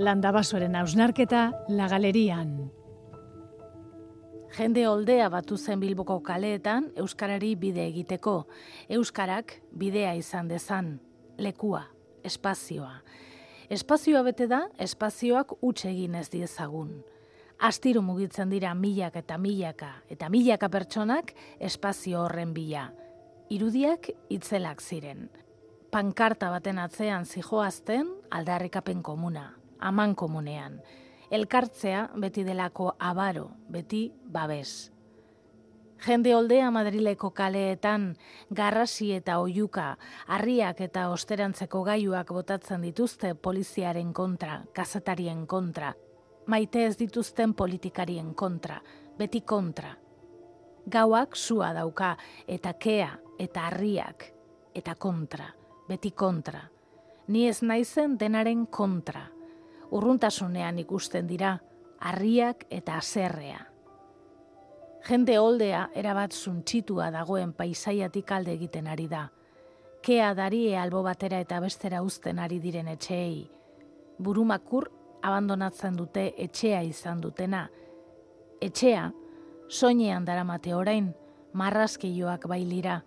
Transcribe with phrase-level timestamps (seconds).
[0.00, 2.70] landabasoren ausnarketa la galerian.
[4.56, 8.46] Jende oldea batu zen Bilboko kaleetan euskarari bide egiteko,
[8.88, 10.94] euskarak bidea izan dezan,
[11.36, 11.84] lekua,
[12.24, 13.02] espazioa.
[13.68, 16.96] Espazioa bete da, espazioak utxe egin ez diezagun.
[17.60, 22.88] Astiro mugitzen dira milak eta milaka, eta milaka pertsonak espazio horren bila.
[23.52, 25.28] Irudiak itzelak ziren.
[25.92, 30.80] Pankarta baten atzean zijoazten aldarrikapen komuna, aman komunean
[31.30, 34.90] elkartzea beti delako abaro, beti babes.
[36.00, 38.14] Jende oldea Madrileko kaleetan,
[38.56, 45.92] garrasi eta oiuka, harriak eta osterantzeko gaiuak botatzen dituzte poliziaren kontra, kazetarien kontra,
[46.46, 48.80] maite ez dituzten politikarien kontra,
[49.18, 49.92] beti kontra.
[50.90, 52.14] Gauak sua dauka,
[52.48, 54.24] eta kea, eta harriak,
[54.74, 55.52] eta kontra,
[55.88, 56.64] beti kontra.
[57.28, 59.28] Ni ez naizen denaren kontra
[59.90, 61.58] urruntasunean ikusten dira,
[62.00, 63.66] harriak eta azerrea.
[65.08, 69.30] Jende oldea erabat zuntxitua dagoen paisaiatik alde egiten ari da.
[70.02, 73.48] Kea darie albo batera eta bestera uzten ari diren etxeei.
[74.18, 74.90] Burumakur
[75.22, 77.66] abandonatzen dute etxea izan dutena.
[78.60, 79.10] Etxea,
[79.68, 81.14] soinean daramate orain,
[81.52, 83.00] marraskioak bailira.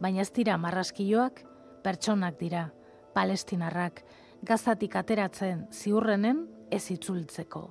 [0.00, 1.42] Baina ez dira marraskioak,
[1.82, 2.68] pertsonak dira,
[3.14, 4.02] palestinarrak,
[4.46, 7.62] gazatik ateratzen ziurrenen ez itzultzeko.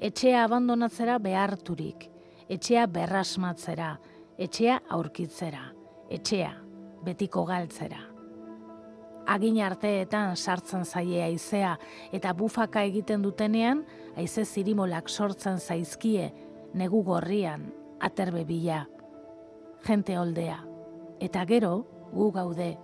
[0.00, 2.06] Etxea abandonatzera beharturik,
[2.48, 3.94] etxea berrasmatzera,
[4.40, 5.66] etxea aurkitzera,
[6.10, 6.52] etxea
[7.04, 8.00] betiko galtzera.
[9.30, 11.76] Agin arteetan sartzen zaie aizea
[12.16, 13.84] eta bufaka egiten dutenean,
[14.16, 16.30] aize zirimolak sortzen zaizkie,
[16.74, 17.68] negu gorrian,
[18.00, 18.86] aterbe bila.
[19.86, 20.58] Gente oldea,
[21.20, 21.74] eta gero
[22.12, 22.76] gu gaude,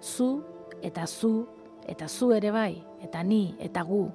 [0.00, 0.42] zu
[0.82, 1.46] eta zu
[1.88, 4.06] eta zu ere bai, eta ni, eta gu,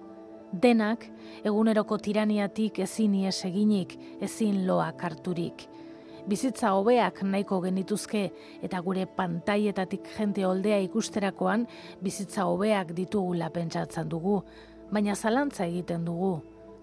[0.51, 1.05] denak
[1.45, 5.67] eguneroko tiraniatik ezin ies eginik, ezin loa karturik.
[6.29, 8.25] Bizitza hobeak nahiko genituzke
[8.61, 11.65] eta gure pantaietatik jente oldea ikusterakoan
[12.03, 14.41] bizitza hobeak ditugula pentsatzen dugu,
[14.91, 16.35] baina zalantza egiten dugu,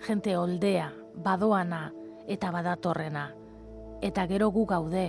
[0.07, 0.91] jente oldea,
[1.23, 1.91] badoana
[2.27, 3.29] eta badatorrena.
[4.03, 5.07] Eta gero gu gaude,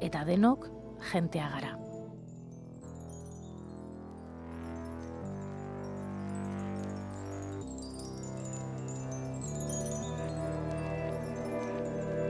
[0.00, 0.66] eta denok
[1.12, 1.89] jentea gara.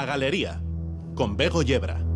[0.00, 0.62] La Galería,
[1.14, 2.09] con Bego Yebra.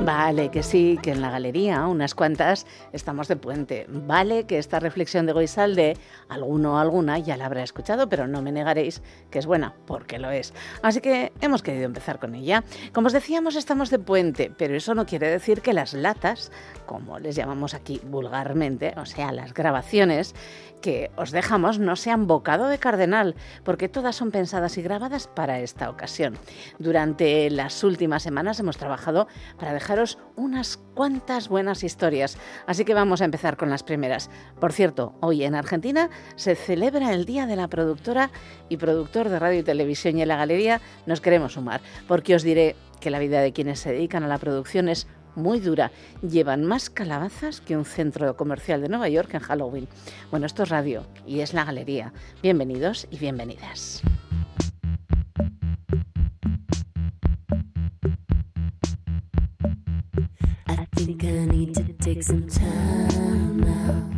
[0.00, 3.86] Vale, que sí, que en la galería, unas cuantas, estamos de puente.
[3.88, 5.96] Vale, que esta reflexión de Goisalde,
[6.28, 10.18] alguno o alguna ya la habrá escuchado, pero no me negaréis que es buena, porque
[10.18, 10.52] lo es.
[10.82, 12.64] Así que hemos querido empezar con ella.
[12.92, 16.50] Como os decíamos, estamos de puente, pero eso no quiere decir que las latas,
[16.86, 20.34] como les llamamos aquí vulgarmente, o sea, las grabaciones,
[20.84, 25.60] que os dejamos no sean bocado de cardenal, porque todas son pensadas y grabadas para
[25.60, 26.36] esta ocasión.
[26.78, 29.26] Durante las últimas semanas hemos trabajado
[29.58, 29.72] para
[30.36, 34.30] unas cuantas buenas historias, así que vamos a empezar con las primeras.
[34.60, 38.30] Por cierto, hoy en Argentina se celebra el Día de la Productora
[38.68, 42.42] y productor de radio y televisión y en la galería nos queremos sumar, porque os
[42.42, 45.90] diré que la vida de quienes se dedican a la producción es muy dura.
[46.22, 49.88] Llevan más calabazas que un centro comercial de Nueva York en Halloween.
[50.30, 52.12] Bueno, esto es radio y es la galería.
[52.42, 54.02] Bienvenidos y bienvenidas.
[61.04, 64.10] Think I need to take some time now.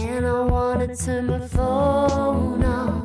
[0.00, 3.04] And I wanna turn my phone off.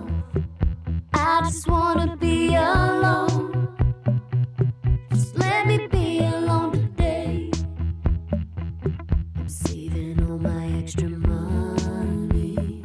[1.14, 3.68] I just wanna be alone.
[5.12, 6.72] Just let me be alone.
[6.72, 7.52] Today.
[9.38, 12.82] I'm saving all my extra money.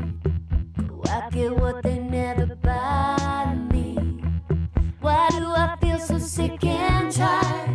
[0.87, 3.97] Go I get what they never buy me.
[5.01, 7.68] Why do I feel so sick and tired?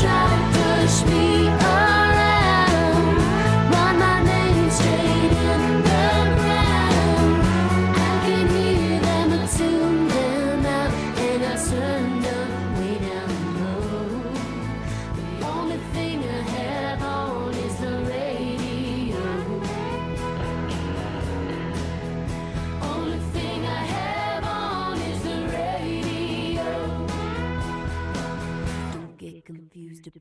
[0.00, 1.53] Try to push me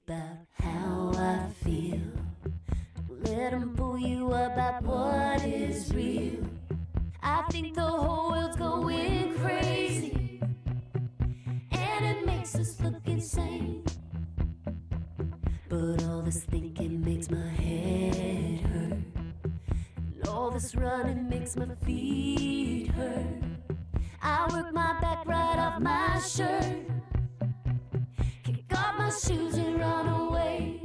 [0.07, 2.01] about how I feel.
[3.09, 6.43] Let them pull you about what is real.
[7.21, 10.41] I think the whole world's going crazy,
[11.71, 13.85] and it makes us look insane.
[15.69, 18.97] But all this thinking makes my head hurt.
[19.95, 23.25] And all this running makes my feet hurt.
[24.21, 26.89] I work my back right off my shirt.
[28.95, 30.79] My shoes and run away.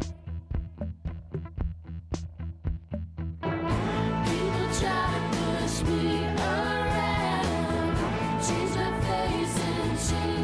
[3.43, 7.97] People try to push me around,
[8.43, 10.38] change my face and change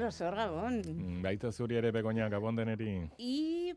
[0.00, 0.76] Carlos, hor gabon.
[0.80, 2.92] Mm, baita zuri ere begonia gabon deneri.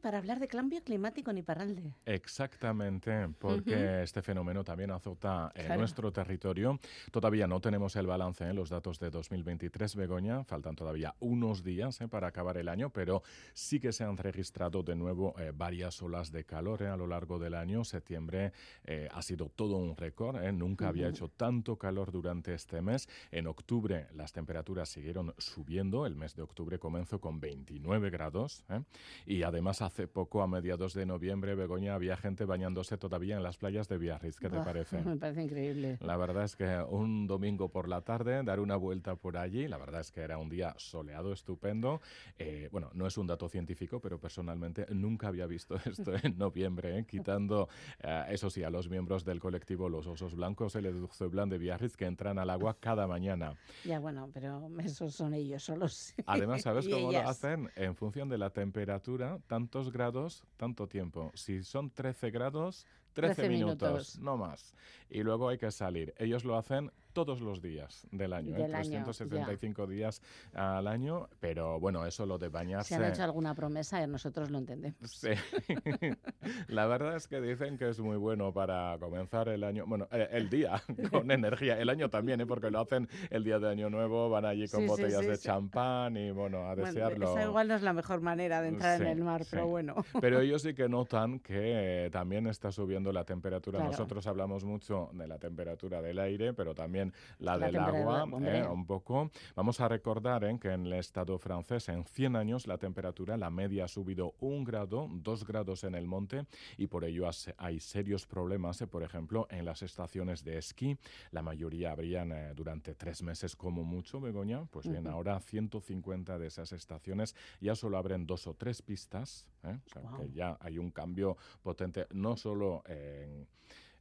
[0.04, 1.94] Para hablar de cambio climático en Iparralde.
[2.06, 5.80] Exactamente, porque este fenómeno también azota en Claro.
[5.80, 6.78] nuestro territorio.
[7.10, 10.44] Todavía no tenemos el balance en los datos de 2023, Begoña.
[10.44, 13.24] Faltan todavía unos días eh, para acabar el año, pero
[13.54, 17.08] sí que se han registrado de nuevo eh, varias olas de calor eh, a lo
[17.08, 17.86] largo del año.
[17.86, 18.52] Septiembre
[18.84, 20.44] eh, ha sido todo un récord.
[20.44, 20.52] eh.
[20.52, 23.08] Nunca había hecho tanto calor durante este mes.
[23.32, 26.06] En octubre las temperaturas siguieron subiendo.
[26.06, 28.66] El mes de octubre comenzó con 29 grados.
[28.68, 28.82] eh.
[29.26, 33.58] Y además hace poco, a mediados de noviembre, Begoña, había gente bañándose todavía en las
[33.58, 34.38] playas de Biarritz.
[34.38, 35.02] ¿Qué te Buah, parece?
[35.06, 35.98] Me parece increíble.
[36.02, 39.78] La verdad es que un domingo por la tarde, dar una vuelta por allí, la
[39.78, 42.02] verdad es que era un día soleado, estupendo.
[42.38, 46.98] Eh, bueno, no es un dato científico, pero personalmente nunca había visto esto en noviembre,
[46.98, 47.06] ¿eh?
[47.06, 47.70] quitando,
[48.02, 51.58] eh, eso sí, a los miembros del colectivo Los Osos Blancos, el Edurce Blanc de
[51.58, 53.54] Biarritz, que entran al agua cada mañana.
[53.86, 56.14] Ya, bueno, pero esos son ellos solos.
[56.26, 57.70] Además, ¿sabes cómo lo hacen?
[57.76, 61.32] En función de la temperatura, tantos grados, tanto tiempo.
[61.36, 64.20] Si son 13 grados, 13, 13 minutos, minutos.
[64.20, 64.74] no más.
[65.10, 66.14] Y luego hay que salir.
[66.18, 68.64] Ellos lo hacen todos los días del año, ¿eh?
[68.64, 70.22] Del año, 365 días
[70.54, 72.90] al año, pero bueno, eso lo de bañarse...
[72.90, 74.98] Si han hecho alguna promesa, eh, nosotros lo entendemos.
[75.10, 75.30] Sí.
[76.68, 80.28] la verdad es que dicen que es muy bueno para comenzar el año, bueno, eh,
[80.32, 82.46] el día con energía, el año también, ¿eh?
[82.46, 85.36] porque lo hacen el día de Año Nuevo, van allí con Sí, botellas sí, de
[85.38, 85.44] sí.
[85.44, 87.32] champán y bueno, a Bueno, desearlo.
[87.32, 89.96] esa igual no es la mejor manera de entrar en el mar, pero bueno.
[90.22, 93.80] Pero ellos sí que notan que eh, también está subiendo la temperatura.
[93.80, 93.92] Claro.
[93.92, 97.03] Nosotros hablamos mucho de la temperatura del aire, pero también
[97.40, 99.32] la, La del agua, eh, un poco.
[99.56, 103.50] Vamos a recordar eh, que en el estado francés, en 100 años, la temperatura, la
[103.50, 106.46] media ha subido un grado, dos grados en el monte,
[106.78, 110.98] y por ello has- hay serios problemas, eh, por ejemplo, en las estaciones de esquí.
[111.32, 114.66] La mayoría habrían eh, durante tres meses como mucho, Begoña.
[114.66, 119.78] Pues bien, ahora 150 de esas estaciones ya solo abren dos o tres pistas, ¿eh?
[119.86, 123.48] o sea, que ya hay un cambio potente, no solo en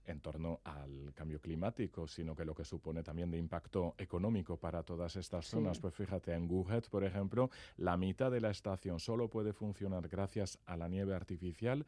[0.07, 4.83] en torno al cambio climático, sino que lo que supone también de impacto económico para
[4.83, 5.53] todas estas Sí.
[5.53, 5.79] zonas.
[5.79, 10.59] Pues fíjate, en Gujet, por ejemplo, la mitad de la estación solo puede funcionar gracias
[10.67, 11.87] a la nieve artificial.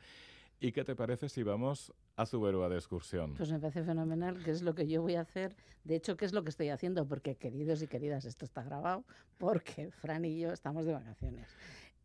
[0.60, 3.34] ¿Y qué te parece si vamos a Zuberoa de excursión?
[3.34, 5.56] Pues me parece fenomenal, que es lo que yo voy a hacer.
[5.82, 7.06] De hecho, ¿qué es lo que estoy haciendo?
[7.06, 9.04] Porque, queridos y queridas, esto está grabado,
[9.36, 11.48] porque Fran y yo estamos de vacaciones.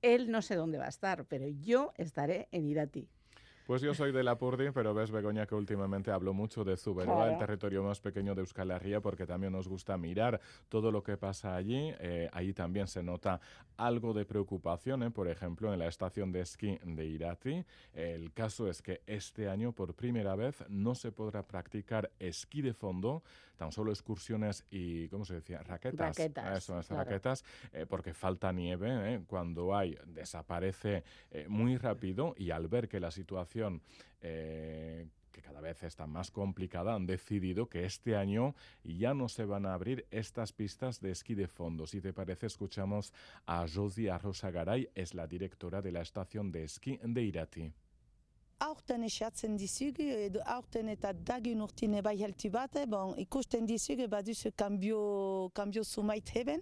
[0.01, 3.07] Él no sé dónde va a estar, pero yo estaré en Irati.
[3.69, 7.31] Pues yo soy de Lapurdi, pero ves, Begoña, que últimamente hablo mucho de Zuberoa, Claro.
[7.33, 11.17] el territorio más pequeño de Euskal Herria, porque también nos gusta mirar todo lo que
[11.17, 11.93] pasa allí.
[11.99, 13.39] Eh, ahí también se nota
[13.77, 15.11] algo de preocupación, ¿eh?
[15.11, 17.63] por ejemplo, en la estación de esquí de Irati.
[17.93, 22.73] El caso es que este año, por primera vez, no se podrá practicar esquí de
[22.73, 23.21] fondo,
[23.59, 25.61] tan solo excursiones y, ¿cómo se decía?
[25.61, 26.17] Raquetas.
[26.17, 27.03] Raquetas, Eso es, claro.
[27.03, 29.15] raquetas, eh, porque falta nieve.
[29.15, 29.21] ¿eh?
[29.27, 33.81] Cuando hay, desaparece eh, muy rápido y al ver que la situación
[34.21, 39.65] que cada vez está más complicada, han decidido que este año ya no se van
[39.65, 41.87] a abrir estas pistas de esquí de fondo.
[41.87, 43.13] Si te parece, escuchamos
[43.45, 47.73] a Josie Arrosagaray, es la directora de la estación de esquí de Irati.
[48.59, 54.51] Aurten esatzen dizugu, edo aurten eta dagun urtine bai heltu bat, bon, ikusten dizugu baduzu
[54.57, 54.99] kambio,
[55.55, 56.61] kambio sumait heben,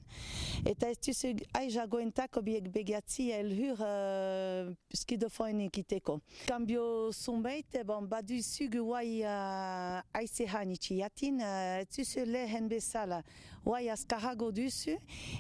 [0.66, 6.20] eta ez duzu aizagoentako biek begatzi elhur uh, skidofoen ikiteko.
[6.48, 13.24] Kambio sumait, bon, baduzugu guai uh, aize hanitsi jatin, uh, ez duzu lehen bezala,
[13.68, 14.96] guai azkarrago duzu,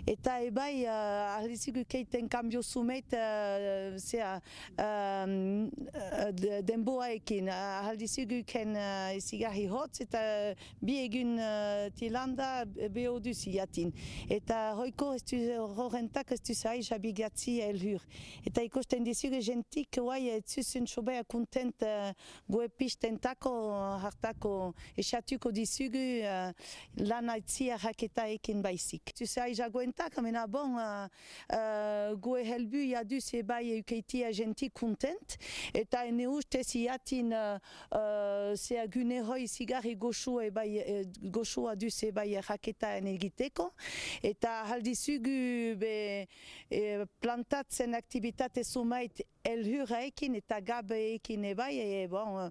[0.07, 4.33] eta ebai uh, ahlizugu keiten kambio sumait, uh, zera,
[4.83, 10.23] um, uh, de- denboaekin, ahlizugu ken uh, zigarri hotz, eta
[10.83, 13.93] bi egun uh, tilanda beho duzu jatin.
[14.29, 15.39] Eta hoiko ez du
[15.79, 18.03] horrentak ez du zaiz abigatzi elhur.
[18.47, 22.11] Eta ikusten dizugu gentik guai ez zuzun sobea kontent uh,
[22.51, 22.67] goe
[24.03, 26.51] hartako esatuko dizugu uh,
[27.07, 29.11] lan aitzia raketa eta ekin baizik.
[29.13, 31.05] Zuzea izagoentak, amena bon, uh,
[31.53, 35.37] uh, goe helbu iaduz ebai eukeiti agenti kontent,
[35.77, 37.59] eta ene uste ziatin uh,
[37.93, 40.97] uh, zea gune hoi zigarri goxua ebai, e,
[41.29, 43.69] goxua duz ebai raketa enegiteko,
[44.25, 45.93] eta haldizugu be,
[46.71, 52.49] e, plantatzen aktivitate sumait elhura ekin eta gabe ekin ebai, e, bon, uh,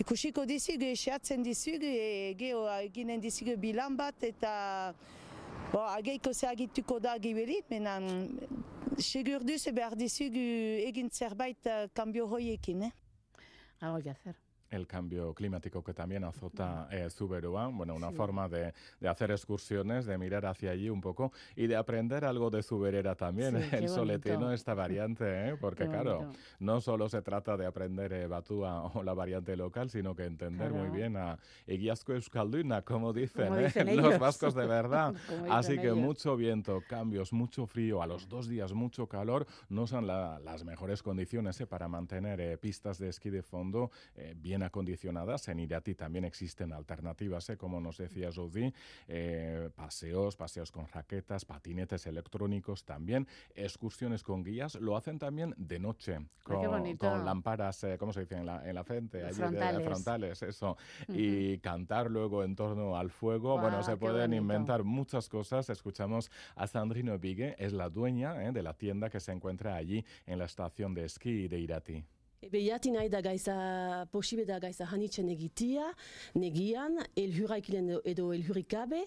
[0.00, 4.52] ikusiko dizugu, esatzen dizugu, e, geho eginen dizugu bilan bat, eta
[5.72, 8.08] bon, ageiko zeagituko da giberit, menan
[8.98, 10.44] segur duz behar dizugu
[10.88, 12.92] egin zerbait uh, kambio hoiekin, eh?
[13.80, 14.49] Que hacer.
[14.70, 20.06] El cambio climático que también azota eh, Zuberoa, bueno, una forma de, de hacer excursiones,
[20.06, 23.88] de mirar hacia allí un poco y de aprender algo de Zuberera también, Sí, el
[23.88, 25.56] soletino, esta variante, ¿eh?
[25.60, 30.14] porque claro, no solo se trata de aprender eh, Batúa o la variante local, sino
[30.14, 30.84] que entender Claro.
[30.84, 33.64] muy bien a Eguiazco Euskalduna, como dicen, Como ¿eh?
[33.64, 35.14] dicen los vascos de verdad.
[35.50, 35.96] Así que ellos.
[35.98, 40.64] mucho viento, cambios, mucho frío, a los dos días mucho calor, no son la- las
[40.64, 45.48] mejores condiciones eh, para mantener eh, pistas de esquí de fondo eh, acondicionadas.
[45.48, 48.72] En Irati también existen alternativas, eh, como nos decía Jody,
[49.08, 55.78] eh, paseos, paseos con raquetas, patinetes electrónicos también, excursiones con guías, lo hacen también de
[55.78, 58.36] noche, con, lámparas, eh, ¿cómo se dice?
[58.36, 60.42] En la, en la frente, allí de- Frontales.
[60.42, 60.76] eso,
[61.08, 63.58] y cantar luego en torno al fuego.
[63.58, 64.42] Bueno, se pueden bonito.
[64.42, 65.70] inventar muchas cosas.
[65.70, 70.04] Escuchamos a Sandrino Vigue, es la dueña eh, de la tienda que se encuentra allí
[70.26, 72.04] en la estación de esquí de Irati.
[72.48, 75.90] Behiati nahi da gaiza, posibe da gaiza hanitzen egitia,
[76.34, 79.02] negian, elhuraikilen edo- edo elhurikabe,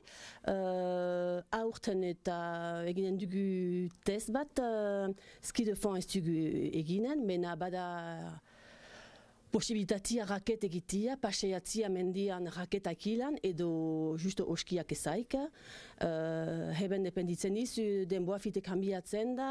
[0.46, 2.38] uh, aurten eta
[2.86, 5.10] eginen dugu test bat, uh,
[5.42, 6.36] ski de fond ez dugu
[6.78, 7.88] eginen, mena bada
[9.54, 13.68] posibilitatia raket egitia, paseatzia mendian raketak ilan, edo
[14.18, 15.36] justo oskiak ezaik.
[16.04, 19.50] Uh, heben dependitzen dizu, denboa fitek hanbiatzen da,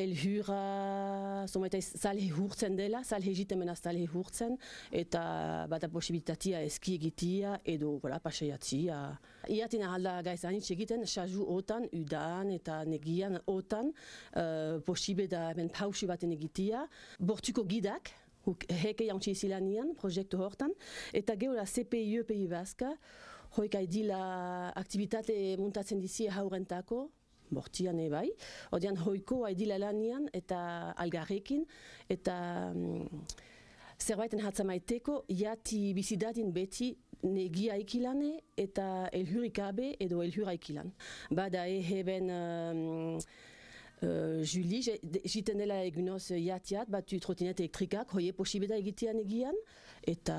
[0.00, 4.56] elhura, somaita salhe hurtzen dela, salhe jitemena salhe hurtzen,
[4.90, 5.20] eta
[5.70, 9.02] bada posibilitatia eski egitia, edo voilà, paseatzia.
[9.52, 13.92] Iatin ahalda gaiza anitz egiten, saju otan, udan eta negian otan,
[14.40, 16.86] uh, posibe da hemen pausi baten egitia,
[17.20, 18.14] bortuko gidak,
[18.46, 20.72] Huk heke jantzi zilanian, proiektu hortan,
[21.12, 22.92] eta gehola CPI PI Baska,
[23.56, 24.20] hoika dila
[24.76, 27.08] aktivitate muntatzen dizie haurentako,
[27.50, 28.28] bortian ebai,
[28.76, 30.60] odian hoiko haidila lanian eta
[31.00, 31.64] algarrekin,
[32.12, 32.38] eta
[32.74, 33.22] mm,
[33.98, 36.92] zerbaiten hatzamaiteko, jati bizidadin beti
[37.22, 40.92] negia ikilane eta elhurikabe edo elhura ikilan.
[41.34, 43.18] Bada e heben um,
[43.98, 44.94] Uh, Julie,
[45.26, 49.56] jiten dela egunoz jatiat, batu trotinet elektrikak, hoie posibeda egitean egian,
[50.06, 50.36] eta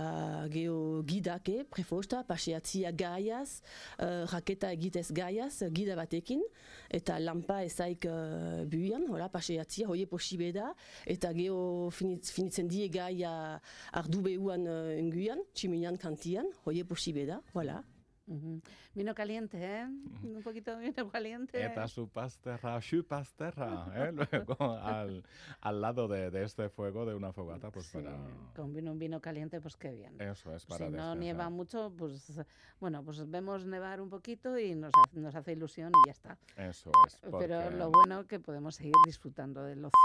[0.54, 3.60] geho gidake, prefosta, paseatzia gaiaz,
[4.00, 6.46] uh, raketa egitez gaiaz, gida batekin,
[6.88, 10.72] eta lampa ezaik uh, buian, hola, paseatzia, hoie posibeda,
[11.04, 13.60] eta geho finitz, finitzen die gaia
[13.92, 17.82] ardu behuan uh, enguian, tximian kantian, hoie posibeda, voilà.
[18.30, 18.60] Ujú.
[19.00, 19.86] Vino caliente, ¿eh?
[20.24, 21.64] Un poquito de vino caliente.
[21.64, 24.12] Eta su pasterra, su pasterra, ¿eh?
[24.46, 25.24] luego al,
[25.62, 28.18] al lado de, de este fuego de una fogata, pues Sí, para...
[28.54, 30.20] Con vino, un vino caliente, pues qué bien.
[30.20, 32.42] Eso es, para si no nieva mucho, pues
[32.82, 36.38] bueno, pues vemos nevar un poquito y nos, nos hace ilusión y ya está.
[36.58, 37.22] Eso es.
[37.22, 39.96] Pero porque- lo bueno que podemos seguir disfrutando del ocio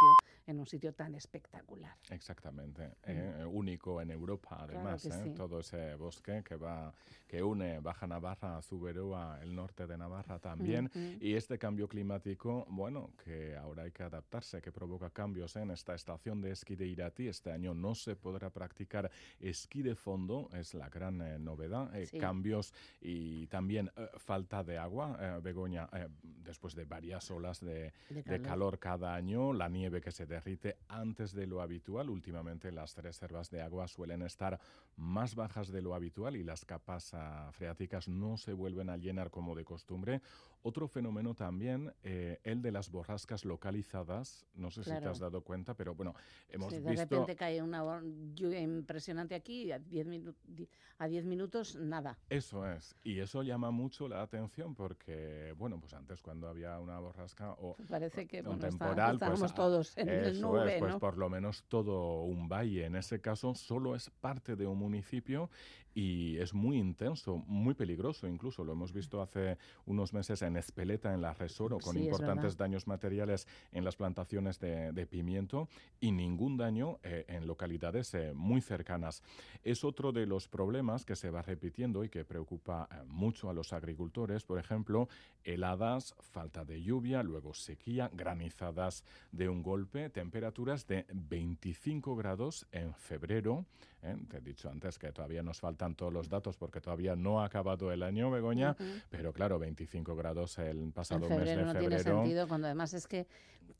[0.46, 1.96] en un sitio tan espectacular.
[2.10, 5.30] Exactamente, eh, único en Europa además, que eh, sí.
[5.34, 6.94] todo ese bosque que va,
[7.26, 10.90] que une Baja Navarra, Zuberoa, el norte de Navarra también.
[11.20, 15.94] Y este cambio climático, bueno, que ahora hay que adaptarse, que provoca cambios en esta
[15.94, 17.28] estación de esquí de Irati.
[17.28, 19.10] Este año no se podrá practicar
[19.40, 21.94] esquí de fondo, es la gran eh, novedad.
[21.96, 22.18] Eh, Sí.
[22.18, 27.92] Cambios y también eh, falta de agua, eh, Begoña, eh, después de varias olas de,
[28.10, 28.42] De de calor.
[28.42, 32.10] calor cada año, la nieve que se derrite antes de lo habitual.
[32.10, 34.60] Últimamente las reservas de agua suelen estar
[34.96, 39.30] más bajas de lo habitual y las capas ah, freáticas no se vuelven a llenar
[39.30, 40.22] como de costumbre.
[40.66, 44.46] Otro fenómeno también, eh, el de las borrascas localizadas.
[44.54, 45.10] No sé si te Claro.
[45.10, 46.14] has dado cuenta, pero bueno,
[46.48, 47.04] hemos Sí, de visto...
[47.16, 48.00] repente cae una
[48.34, 50.66] lluvia impresionante aquí y a 10 minu- di-
[50.96, 52.18] a 10 minutos nada.
[52.30, 56.98] Eso es, y eso llama mucho la atención porque, bueno, pues antes cuando había una
[56.98, 60.80] borrasca o Parece que un bueno, está- temporal, estábamos pues, todos en el nube, es,
[60.80, 60.98] pues ¿no?
[60.98, 62.86] por lo menos todo un valle.
[62.86, 65.50] En ese caso solo es parte de un municipio
[65.92, 68.64] y es muy intenso, muy peligroso incluso.
[68.64, 72.56] Lo hemos visto hace unos meses en Espeleta, en la Resoro, con Sí, es importantes
[72.56, 75.68] daños materiales en las plantaciones de, de pimiento
[76.00, 79.22] y ningún daño eh, en localidades eh, muy cercanas.
[79.62, 83.54] Es otro de los problemas que se va repitiendo y que preocupa eh, mucho a
[83.54, 84.44] los agricultores.
[84.44, 85.08] Por ejemplo,
[85.44, 92.94] heladas, falta de lluvia, luego sequía, granizadas de un golpe, temperaturas de 25 grados en
[92.94, 93.64] febrero.
[94.02, 94.16] ¿eh?
[94.28, 97.46] Te he dicho antes que todavía nos faltan todos los datos porque todavía no ha
[97.46, 98.76] acabado el año, Begoña,
[99.10, 101.96] pero claro, 25 grados el pasado en mes febrero de no febrero.
[101.96, 103.26] tiene sentido cuando además es que,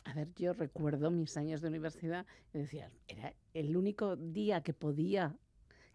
[0.05, 4.73] a ver, yo recuerdo mis años de universidad y decía, era el único día que
[4.73, 5.37] podía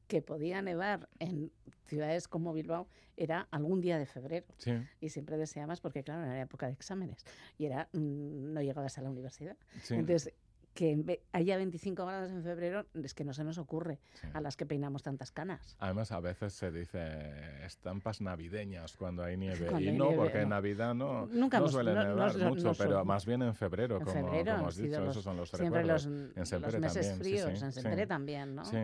[0.08, 1.52] que podía nevar en
[1.86, 4.48] ciudades como Bilbao era algún día de febrero.
[4.58, 4.72] Sí.
[5.00, 7.24] Y siempre deseabas porque, claro, era época de exámenes
[7.60, 9.56] y era mm, no llegabas a la universidad.
[9.84, 9.94] Sí.
[9.94, 10.34] Entonces,
[10.80, 14.28] que en haya 25 grados en febrero es que no se nos ocurre Sí.
[14.34, 15.76] a las que peinamos tantas canas.
[15.78, 19.66] Además, a veces se dice estampas navideñas cuando hay nieve.
[19.68, 20.56] Cuando y hay no, nieve, porque en no.
[20.56, 24.06] Navidad no, Nunca no hemos- suele no- nevar mucho, pero más bien en febrero, En
[24.06, 25.00] como, febrero como has dicho.
[25.02, 26.06] los- Esos son los siempre recuerdos.
[26.06, 27.82] los, en los Sempere meses también, fríos, sí, en sí.
[27.82, 28.64] Sempere también, ¿no?
[28.64, 28.78] Sí,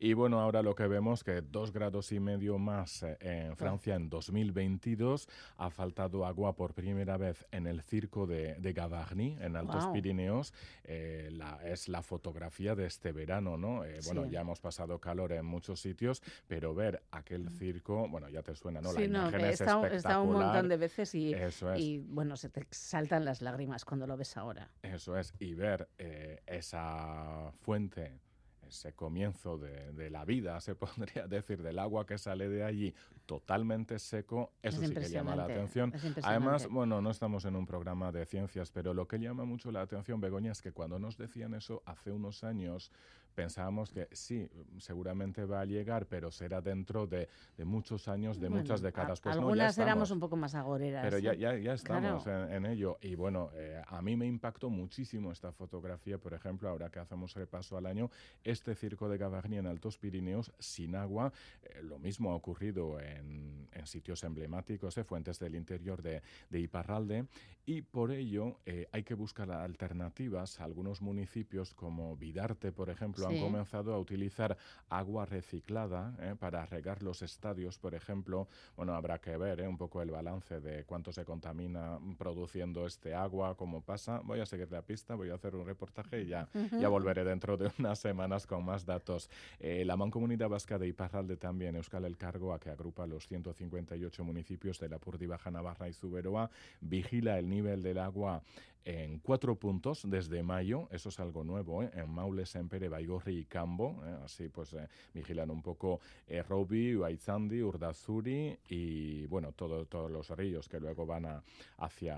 [0.00, 3.94] y bueno, ahora lo que vemos que dos grados y medio más eh, en Francia
[3.94, 5.28] en 2022
[5.58, 9.92] ha faltado agua por primera vez en el circo de, de Gavarnie, en Altos Guau.
[9.92, 10.52] Pirineos.
[10.82, 13.84] Eh, la, es la fotografía de este verano, ¿no?
[13.84, 14.30] Eh, Bueno, Sí.
[14.30, 18.80] ya hemos pasado calor en muchos sitios, pero ver aquel circo, bueno, ya te suena,
[18.80, 18.92] ¿no?
[18.92, 20.68] La Sí, no, imagen he es estado, he estado un montón espectacular.
[20.68, 21.80] de veces y, Eso es.
[21.80, 24.70] y, bueno, se te saltan las lágrimas cuando lo ves ahora.
[24.82, 28.20] Eso es, y ver eh, esa fuente,
[28.68, 32.94] ese comienzo de, de la vida, se podría decir, del agua que sale de allí
[33.26, 35.92] totalmente seco, eso Es sí que llama la atención.
[36.22, 39.82] Además, bueno, no estamos en un programa de ciencias, pero lo que llama mucho la
[39.82, 42.92] atención, Begoña, es que cuando nos decían eso hace unos años,
[43.36, 48.48] pensábamos que sí, seguramente va a llegar, pero será dentro de, de muchos años, de
[48.48, 49.20] Bueno, muchas décadas.
[49.20, 51.04] Pues no, ya algunas éramos un poco más agoreras.
[51.04, 51.38] Pero ya, ¿eh?
[51.38, 52.48] ya, ya estamos Claro.
[52.48, 52.98] en, en ello.
[53.02, 57.34] Y bueno, eh, a mí me impactó muchísimo esta fotografía, por ejemplo, ahora que hacemos
[57.34, 58.10] repaso al año,
[58.42, 61.32] este circo de Gavarnie en Altos Pirineos sin agua.
[61.62, 66.60] Eh, lo mismo ha ocurrido en, en sitios emblemáticos, eh, fuentes del interior de, de
[66.60, 67.26] Iparralde.
[67.68, 70.60] Y por ello eh, hay que buscar alternativas.
[70.60, 73.34] Algunos municipios como Vidarte, por ejemplo, Sí.
[73.34, 74.56] han comenzado a utilizar
[74.88, 78.46] agua reciclada eh, para regar los estadios, por ejemplo.
[78.76, 83.14] Bueno, habrá que ver eh, un poco el balance de cuánto se contamina produciendo este
[83.14, 84.20] agua, cómo pasa.
[84.22, 86.48] Voy a seguir la pista, voy a hacer un reportaje y ya,
[86.78, 89.28] ya volveré dentro de unas semanas con más datos.
[89.58, 94.78] La Mancomunidad Vasca de Iparralde también, Euskal El Cargo, a que agrupa los 158 municipios
[94.78, 96.48] de la Purdi Baja Navarra y Zuberoa,
[96.80, 98.42] vigila el nivel del agua
[98.86, 101.90] en cuatro puntos desde mayo, eso es algo nuevo, ¿eh?
[101.94, 104.16] en Maule, Sempere, Baigorri y Cambo, ¿eh?
[104.24, 110.30] así pues eh, vigilan un poco eh, Robi, Uaizandi, Urdazuri y bueno, todo- todos los
[110.30, 111.42] ríos que luego van a-
[111.78, 112.16] hacia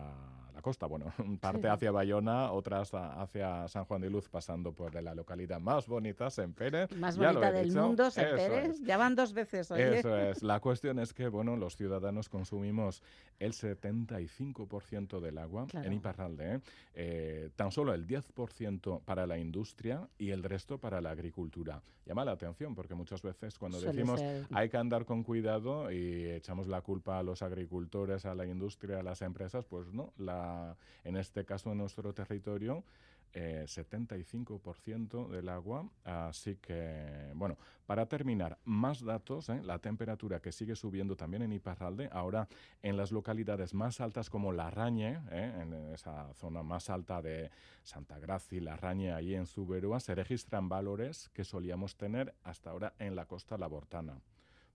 [0.54, 1.06] la costa, bueno,
[1.40, 5.86] parte hacia Bayona, otras a- hacia San Juan de Luz, pasando por la localidad más
[5.86, 6.86] bonita, Sempere.
[6.96, 8.74] Más Ya bonita del dicho, mundo, Sempere.
[8.82, 10.00] Ya van dos veces, oye.
[10.00, 10.42] Eso es.
[10.42, 13.02] La cuestión es que, bueno, los ciudadanos consumimos
[13.38, 15.86] el 75% del agua Claro.
[15.86, 16.57] en Iparralde.
[16.58, 16.88] ¿Eh?
[16.94, 21.80] Eh, tan solo el 10% para la industria y el resto para la agricultura.
[22.06, 24.46] Llama la atención porque muchas veces cuando Suele decimos ser.
[24.52, 29.00] hay que andar con cuidado y echamos la culpa a los agricultores, a la industria,
[29.00, 30.12] a las empresas, pues no.
[30.16, 32.84] La, en este caso, en nuestro territorio,
[33.32, 35.88] eh, 75% del agua.
[36.04, 39.60] Así que, bueno, para terminar, más datos, ¿eh?
[39.62, 42.48] la temperatura que sigue subiendo también en Iparralde, ahora
[42.82, 45.52] en las localidades más altas como Larrañe, ¿eh?
[45.62, 47.50] en esa zona más alta de
[47.82, 53.16] Santa Gracia, Larrañe, ahí en Zuberoa, se registran valores que solíamos tener hasta ahora en
[53.16, 54.20] la costa labortana.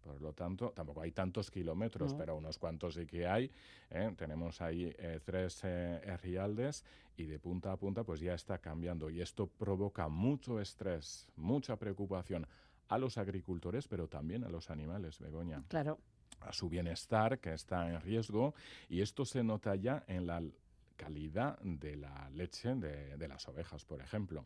[0.04, 2.18] Por lo tanto, tampoco hay tantos kilómetros, No.
[2.18, 3.50] pero unos cuantos sí que hay.
[3.90, 4.14] ¿eh?
[4.18, 6.84] Tenemos ahí eh, tres eh, herrialdes
[7.16, 9.10] y de punta a punta pues ya está cambiando.
[9.10, 12.46] Y esto provoca mucho estrés, mucha preocupación
[12.90, 15.98] a los agricultores, pero también a los animales, Begoña Claro.
[16.42, 18.54] a su bienestar que está en riesgo
[18.90, 20.42] y esto se nota ya en la
[20.98, 24.46] calidad de la leche de, de las ovejas, por ejemplo.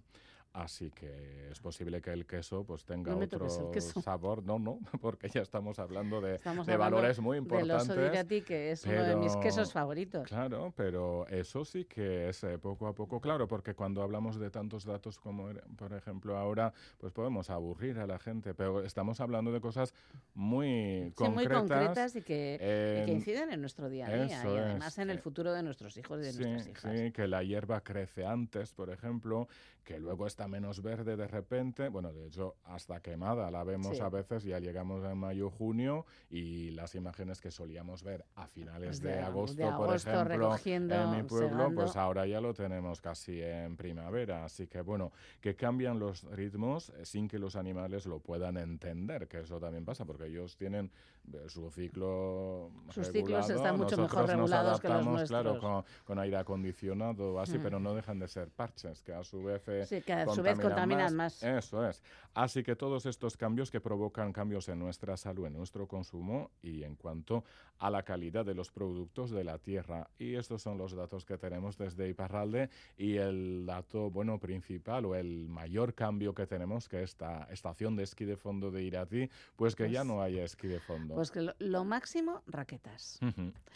[0.58, 4.44] Así que es posible que el queso pues tenga No otro sabor.
[4.44, 8.06] No, no, porque ya estamos hablando de, Estamos de hablando valores muy Del oso de
[8.06, 8.14] importantes.
[8.14, 10.28] Irati, que es uno de mis quesos favoritos.
[10.28, 14.50] Claro, pero eso sí que es eh, poco a poco claro, porque cuando hablamos de
[14.50, 19.20] tantos datos como, er- por ejemplo, ahora, pues podemos aburrir a la gente, pero estamos
[19.20, 19.94] hablando de cosas
[20.34, 21.60] muy Sí, muy concretas.
[21.62, 24.98] concretas y que, y que en- inciden en nuestro día a día y además es,
[25.00, 27.00] en el eh, futuro de nuestros hijos y de Sí, nuestras hijas.
[27.00, 29.48] sí, que la hierba crece antes, por ejemplo,
[29.84, 31.90] que luego está menos verde de repente.
[31.90, 34.02] Bueno, de hecho, hasta quemada la vemos Sí.
[34.04, 38.88] a veces, ya llegamos en mayo, junio, y las imágenes que solíamos ver a finales
[38.88, 42.00] Pues de, de- agosto, de por agosto, ejemplo, recogiendo, en mi pueblo, pues segando.
[42.02, 44.46] ahora ya lo tenemos casi en primavera.
[44.46, 49.28] Así que, bueno, que cambian los ritmos eh, sin que los animales lo puedan entender,
[49.28, 50.92] que eso también pasa, porque ellos tienen
[51.34, 55.28] eh, su ciclo Sus ciclos regulado, están mucho mejor nosotros nos regulados que los adaptamos,
[55.28, 55.74] claro, nuestros.
[55.74, 57.62] con, con aire acondicionado o así, Mm.
[57.64, 60.42] pero no dejan de ser parches, que a su vez eh, Sí, que a su
[60.44, 61.42] vez contaminan más.
[61.44, 62.02] Eso es.
[62.34, 66.84] Así que todos estos cambios que provocan cambios en nuestra salud, en nuestro consumo y
[66.84, 67.44] en cuanto
[67.80, 70.08] a la calidad de los productos de la tierra.
[70.20, 75.16] Y estos son los datos que tenemos desde Iparralde y el dato, bueno, principal o
[75.16, 79.76] el mayor cambio que tenemos, que esta estación de esquí de fondo de Irati, pues
[79.76, 81.16] que ya Pues- no hay esquí de fondo.
[81.16, 83.20] Pues que lo, lo máximo, raquetas.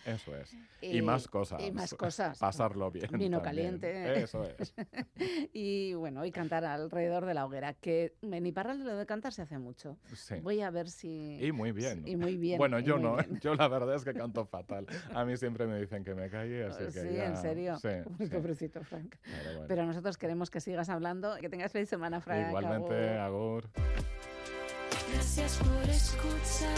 [0.06, 0.54] Eso es.
[0.82, 1.62] Eh, y más cosas.
[1.64, 2.38] Y más cosas.
[2.40, 3.08] Pasarlo bien.
[3.14, 3.80] Vino también.
[3.80, 4.22] caliente.
[4.22, 4.74] Eso es.
[5.54, 9.42] y bueno, y cantar alrededor de la hoguera, que en Iparralde lo de cantar se
[9.44, 9.98] hace mucho.
[10.14, 10.36] Sí.
[10.42, 11.38] Voy a ver si...
[11.44, 12.08] Y muy bien.
[12.08, 12.58] Y muy bien.
[12.58, 13.40] Bueno, yo muy no, bien.
[13.42, 14.86] yo la verdad es que canto fatal.
[15.14, 17.78] A mí siempre me dicen que me calle, así que sí, ya- en serio.
[17.80, 18.32] Sí, Uy, sí.
[18.34, 19.16] pobrecito, Frank.
[19.24, 19.66] Pero bueno.
[19.68, 21.36] Pero nosotros queremos que sigas hablando.
[21.38, 22.48] Que tengas feliz semana, Frank.
[22.48, 23.18] Igualmente.
[23.18, 23.70] Agur.
[25.14, 26.70] Gracias por escuchar.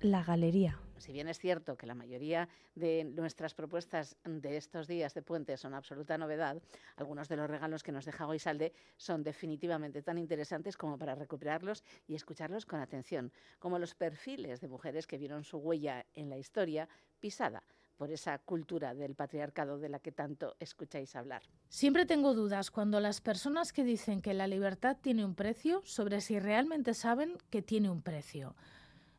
[0.00, 0.78] La Galería.
[0.98, 5.56] Si bien es cierto que la mayoría de nuestras propuestas de estos días de puente
[5.56, 6.60] son absoluta novedad,
[6.96, 11.84] algunos de los regalos que nos deja Goisalde son definitivamente tan interesantes como para recuperarlos
[12.06, 16.38] y escucharlos con atención, como los perfiles de mujeres que vieron su huella en la
[16.38, 16.88] historia
[17.20, 17.62] pisada
[17.98, 21.42] por esa cultura del patriarcado de la que tanto escucháis hablar.
[21.68, 26.20] Siempre tengo dudas cuando las personas que dicen que la libertad tiene un precio sobre
[26.20, 28.54] si realmente saben que tiene un precio.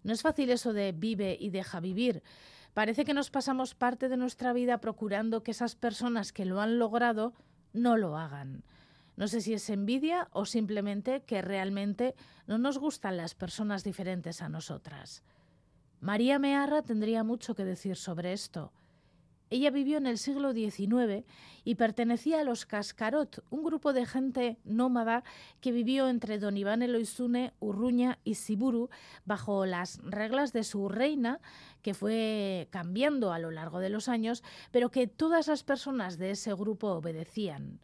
[0.03, 2.23] No es fácil eso de vive y deja vivir.
[2.73, 6.79] Parece que nos pasamos parte de nuestra vida procurando que esas personas que lo han
[6.79, 7.33] logrado
[7.73, 8.63] no lo hagan.
[9.17, 12.15] No sé si es envidia o simplemente que realmente
[12.47, 15.23] no nos gustan las personas diferentes a nosotras.
[15.99, 18.71] María Mearra tendría mucho que decir sobre esto.
[19.49, 21.25] Ella vivió en el siglo XIX
[21.63, 25.23] y pertenecía a los Cascarot, un grupo de gente nómada
[25.59, 28.89] que vivió entre Don Iván Eloizune, Urruña y Siburu
[29.25, 31.39] bajo las reglas de su reina,
[31.81, 36.31] que fue cambiando a lo largo de los años, pero que todas las personas de
[36.31, 37.79] ese grupo obedecían.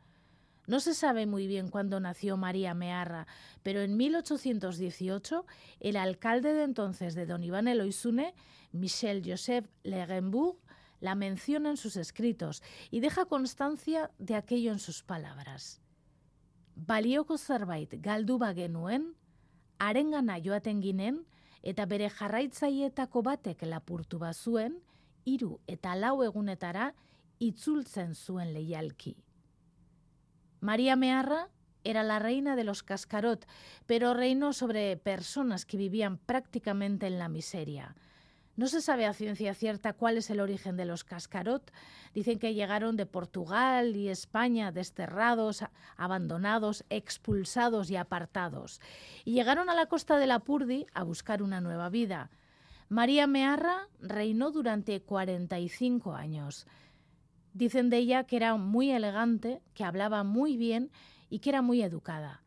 [0.67, 3.27] No se sabe muy bien cuándo nació María Mearra,
[3.61, 5.45] pero en 1818
[5.79, 8.33] el alcalde de entonces de Don Iván Eloizune,
[8.71, 10.57] Michel Joseph Legenbourg,
[11.05, 15.79] la menciona en sus escritos y deja constancia de aquello en sus palabras.
[16.75, 19.13] Balioko zerbait galdu bagenuen,
[19.77, 21.21] harengana joaten ginen,
[21.61, 24.81] eta bere jarraitzaietako batek lapurtu bazuen,
[25.25, 26.93] hiru eta lau egunetara
[27.39, 29.15] itzultzen zuen leialki.
[30.59, 31.49] María Mearra
[31.83, 33.45] era la reina de los cascarot,
[33.85, 37.95] pero reinó sobre personas que vivían prácticamente en la miseria.
[38.55, 41.71] No se sabe a ciencia cierta cuál es el origen de los cascarot.
[42.13, 45.65] Dicen que llegaron de Portugal y España desterrados,
[45.97, 48.79] abandonados, expulsados y apartados.
[49.25, 52.29] Y llegaron a la costa de la Purdi a buscar una nueva vida.
[52.87, 56.65] María Mearra reinó durante 45 años.
[57.53, 60.91] Dicen de ella que era muy elegante, que hablaba muy bien
[61.29, 62.44] y que era muy educada.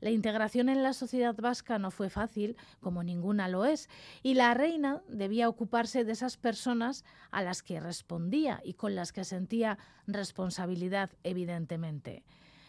[0.00, 3.88] La integración en la sociedad vasca no fue fácil, como ninguna lo es,
[4.22, 9.12] y la reina debía ocuparse de esas personas a las que respondía y con las
[9.12, 12.24] que sentía responsabilidad, evidentemente.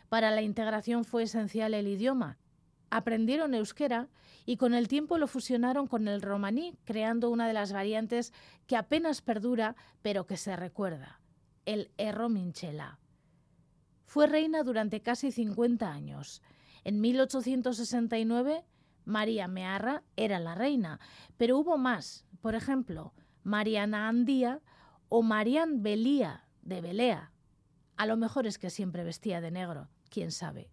[0.09, 2.39] Para la integración fue esencial el idioma.
[2.89, 4.07] Aprendieron euskera
[4.47, 8.33] y con el tiempo lo fusionaron con el romaní, creando una de las variantes
[8.65, 11.19] que apenas perdura, pero que se recuerda,
[11.65, 12.97] el errominchela.
[14.07, 16.41] Fue reina durante casi 50 años.
[16.83, 18.65] En 1869,
[19.05, 20.99] María Mearra era la reina,
[21.37, 22.25] pero hubo más.
[22.41, 23.13] Por ejemplo,
[23.43, 24.61] Mariana Andía
[25.09, 27.31] o Marian Belía de Belea.
[27.97, 30.71] A lo mejor es que siempre vestía de negro, quién sabe.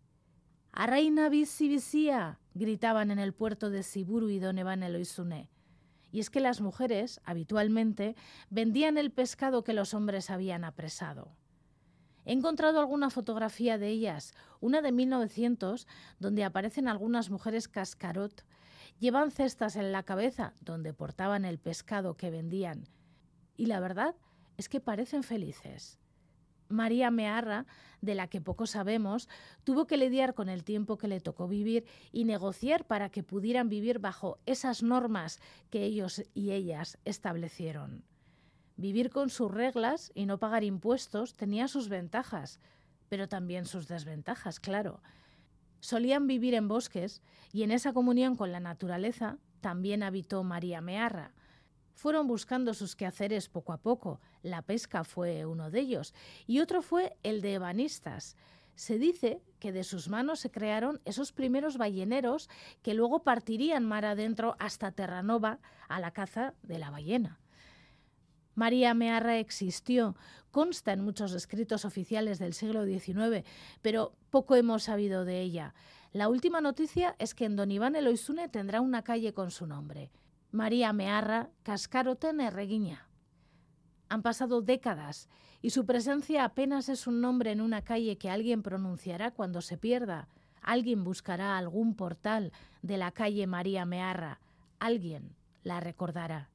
[0.72, 5.50] A reina bizía, gritaban en el puerto de Siburu y Donevan Eloizune.
[6.12, 8.14] Y es que las mujeres, habitualmente,
[8.50, 11.34] vendían el pescado que los hombres habían apresado.
[12.26, 15.86] He encontrado alguna fotografía de ellas, una de 1900,
[16.18, 18.44] donde aparecen algunas mujeres cascarot.
[18.98, 22.88] Llevan cestas en la cabeza donde portaban el pescado que vendían.
[23.56, 24.16] Y la verdad
[24.56, 26.00] es que parecen felices.
[26.68, 27.64] María Mearra,
[28.00, 29.28] de la que poco sabemos,
[29.62, 33.68] tuvo que lidiar con el tiempo que le tocó vivir y negociar para que pudieran
[33.68, 35.38] vivir bajo esas normas
[35.70, 38.04] que ellos y ellas establecieron.
[38.76, 42.60] Vivir con sus reglas y no pagar impuestos tenía sus ventajas,
[43.08, 45.00] pero también sus desventajas, claro.
[45.80, 51.32] Solían vivir en bosques y en esa comunión con la naturaleza también habitó María Mearra.
[51.94, 54.20] Fueron buscando sus quehaceres poco a poco.
[54.42, 56.14] La pesca fue uno de ellos
[56.46, 58.36] y otro fue el de ebanistas.
[58.74, 62.50] Se dice que de sus manos se crearon esos primeros balleneros
[62.82, 67.40] que luego partirían mar adentro hasta Terranova a la caza de la ballena.
[68.56, 70.16] María Mearra existió,
[70.50, 73.46] consta en muchos escritos oficiales del siglo XIX,
[73.82, 75.74] pero poco hemos sabido de ella.
[76.12, 80.10] La última noticia es que en Don Iván Eloizune tendrá una calle con su nombre.
[80.52, 83.06] María Mearra Cascaroten Erreguiña.
[84.08, 85.28] Han pasado décadas
[85.60, 89.76] y su presencia apenas es un nombre en una calle que alguien pronunciará cuando se
[89.76, 90.28] pierda.
[90.62, 94.40] Alguien buscará algún portal de la calle María Mearra.
[94.78, 96.48] Alguien la recordará.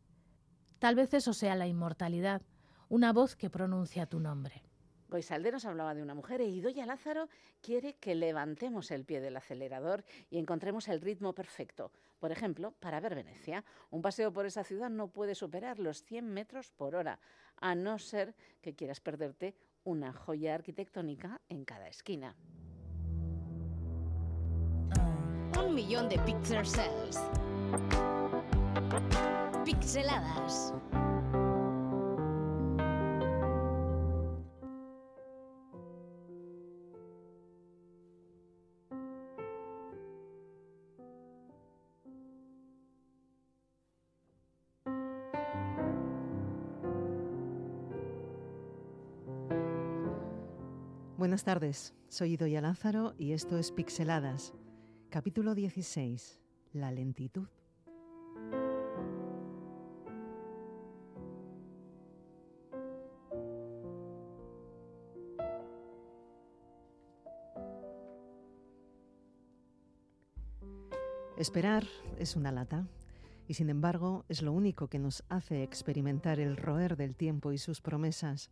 [0.81, 2.41] Tal vez eso sea la inmortalidad,
[2.89, 4.63] una voz que pronuncia tu nombre.
[5.09, 7.29] Goisalde nos hablaba de una mujer e Idoya Lázaro
[7.61, 11.91] quiere que levantemos el pie del acelerador y encontremos el ritmo perfecto.
[12.17, 16.27] Por ejemplo, para ver Venecia, un paseo por esa ciudad no puede superar los 100
[16.33, 17.19] metros por hora,
[17.57, 22.35] a no ser que quieras perderte una joya arquitectónica en cada esquina.
[25.63, 27.19] Un millón de pixel cells.
[29.63, 30.73] Pixeladas.
[51.17, 54.55] Buenas tardes, soy Idoia Lázaro y esto es Pixeladas,
[55.11, 56.39] capítulo 16,
[56.73, 57.60] La lentitud.
[71.51, 71.85] Esperar
[72.17, 72.87] es una lata
[73.45, 77.57] y sin embargo es lo único que nos hace experimentar el roer del tiempo y
[77.57, 78.49] sus promesas.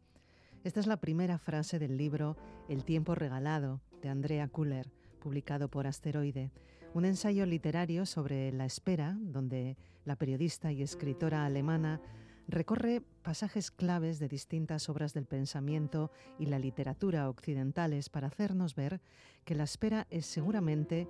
[0.65, 2.35] Esta es la primera frase del libro
[2.67, 6.51] El tiempo regalado de Andrea Kuller, publicado por Asteroide,
[6.93, 12.01] un ensayo literario sobre la espera, donde la periodista y escritora alemana
[12.49, 18.99] recorre pasajes claves de distintas obras del pensamiento y la literatura occidentales para hacernos ver
[19.45, 21.07] que la espera es seguramente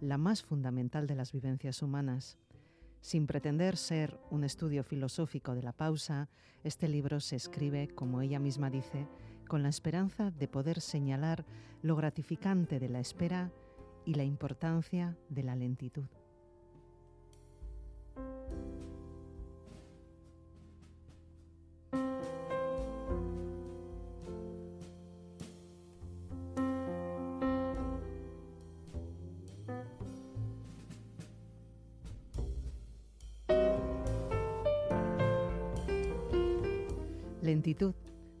[0.00, 2.38] la más fundamental de las vivencias humanas.
[3.00, 6.28] Sin pretender ser un estudio filosófico de la pausa,
[6.64, 9.06] este libro se escribe, como ella misma dice,
[9.46, 11.44] con la esperanza de poder señalar
[11.82, 13.52] lo gratificante de la espera
[14.04, 16.06] y la importancia de la lentitud.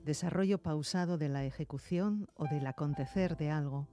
[0.06, 3.88] Desarrollo pausado de la ejecución o del acontecer de algo.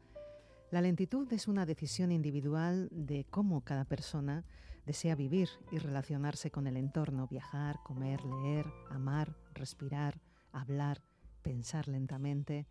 [0.69, 4.45] La lentitud es una decisión individual de cómo cada persona
[4.86, 10.21] desea vivir y relacionarse con el entorno, viajar, comer, leer, amar, respirar,
[10.52, 11.02] hablar,
[11.41, 12.67] pensar lentamente.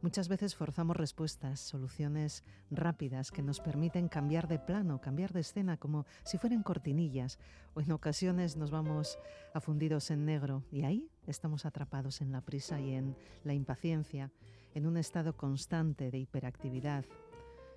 [0.00, 5.76] Muchas veces forzamos respuestas, soluciones rápidas que nos permiten cambiar de plano, cambiar de escena
[5.76, 7.40] como si fueran cortinillas,
[7.74, 9.18] o en ocasiones nos vamos
[9.54, 14.30] afundidos en negro y ahí estamos atrapados en la prisa y en la impaciencia,
[14.72, 17.04] en un estado constante de hiperactividad.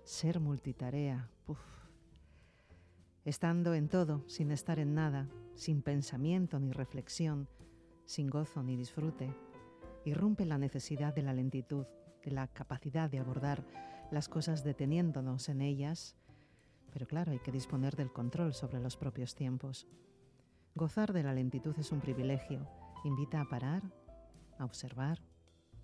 [0.04, 1.60] Ser multitarea, puf.
[3.26, 7.48] Estando en todo, sin estar en nada, sin pensamiento ni reflexión,
[8.06, 9.34] sin gozo ni disfrute,
[10.06, 11.86] irrumpe la necesidad de la lentitud,
[12.30, 13.66] la capacidad de abordar
[14.12, 16.16] las cosas deteniéndonos en ellas,
[16.92, 19.88] pero claro, hay que disponer del control sobre los propios tiempos.
[20.76, 22.68] Gozar de la lentitud es un privilegio.
[23.04, 23.82] Invita a parar,
[24.60, 25.20] a observar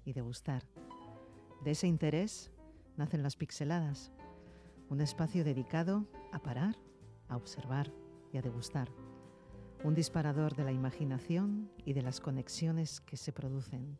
[0.05, 0.63] y degustar.
[1.63, 2.51] De ese interés
[2.97, 4.11] nacen las pixeladas,
[4.89, 6.75] un espacio dedicado a parar,
[7.27, 7.91] a observar
[8.31, 8.89] y a degustar.
[9.83, 13.97] Un disparador de la imaginación y de las conexiones que se producen.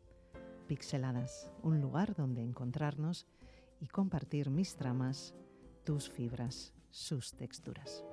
[0.68, 3.26] Pixeladas, un lugar donde encontrarnos
[3.80, 5.34] y compartir mis tramas,
[5.84, 8.04] tus fibras, sus texturas.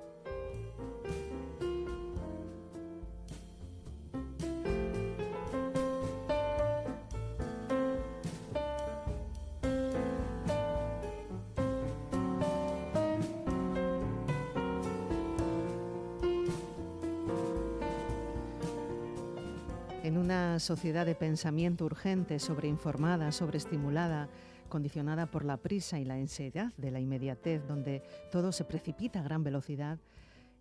[20.66, 24.28] Sociedad de pensamiento urgente, sobreinformada, sobreestimulada,
[24.68, 28.02] condicionada por la prisa y la ansiedad de la inmediatez, donde
[28.32, 30.00] todo se precipita a gran velocidad,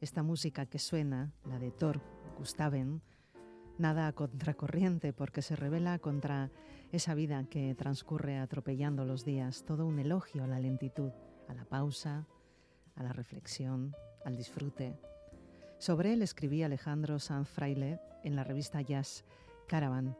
[0.01, 2.01] esta música que suena, la de Thor
[2.37, 3.01] Gustaven,
[3.79, 6.51] nada a contracorriente porque se revela contra
[6.91, 11.13] esa vida que transcurre atropellando los días, todo un elogio a la lentitud,
[11.47, 12.27] a la pausa,
[12.93, 14.99] a la reflexión, al disfrute.
[15.79, 19.25] Sobre él escribía Alejandro Sanz Fraile en la revista Jazz
[19.67, 20.15] Caravan.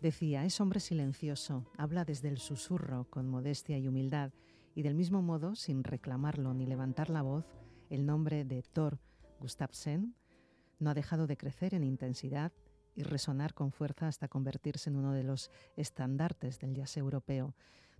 [0.00, 4.32] Decía, es hombre silencioso, habla desde el susurro, con modestia y humildad,
[4.74, 7.46] y del mismo modo, sin reclamarlo ni levantar la voz,
[7.90, 8.98] el nombre de Thor
[9.38, 10.14] Gustafsson
[10.80, 12.52] no ha dejado de crecer en intensidad
[12.96, 17.54] y resonar con fuerza hasta convertirse en uno de los estandartes del jazz europeo.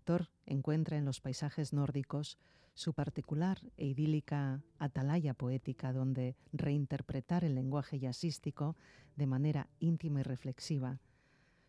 [0.05, 2.39] Thor encuentra en los paisajes nórdicos
[2.75, 8.77] su particular e idílica atalaya poética donde reinterpretar el lenguaje jazzístico
[9.17, 11.01] de manera íntima y reflexiva.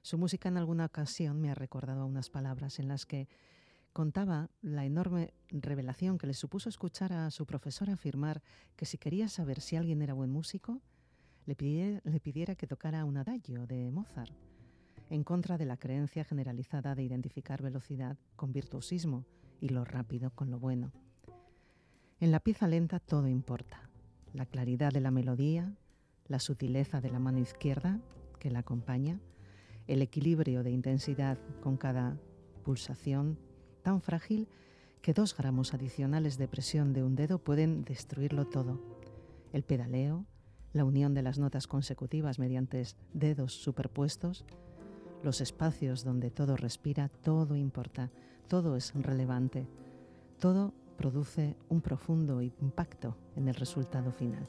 [0.02, 3.28] Su música en alguna ocasión me ha recordado unas palabras en las que
[3.92, 8.42] contaba la enorme revelación que le supuso escuchar a su profesor afirmar
[8.76, 10.82] que si quería saber si alguien era buen músico,
[11.46, 14.34] le pidiera, le pidiera que tocara un adagio de Mozart,
[15.10, 19.26] en contra de la creencia generalizada de identificar velocidad con virtuosismo
[19.64, 20.92] y lo rápido con lo bueno.
[22.20, 23.90] En la pieza lenta todo importa,
[24.34, 25.74] la claridad de la melodía,
[26.28, 28.02] la sutileza de la mano izquierda
[28.40, 29.22] que la acompaña,
[29.88, 32.18] el equilibrio de intensidad con cada
[32.66, 33.40] pulsación
[33.84, 34.50] tan frágil
[35.02, 38.82] que dos gramos adicionales de presión de un dedo pueden destruirlo todo.
[39.54, 40.26] El pedaleo,
[40.74, 44.44] la unión de las notas consecutivas mediante dedos superpuestos,
[45.24, 48.12] los espacios donde todo respira, todo importa,
[48.48, 49.68] todo es relevante,
[50.40, 54.48] todo produce un profundo impacto en el resultado final.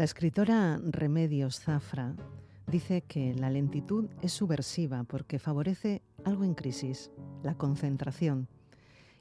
[0.00, 2.14] La escritora Remedios Zafra
[2.66, 7.10] dice que la lentitud es subversiva porque favorece algo en crisis,
[7.42, 8.48] la concentración,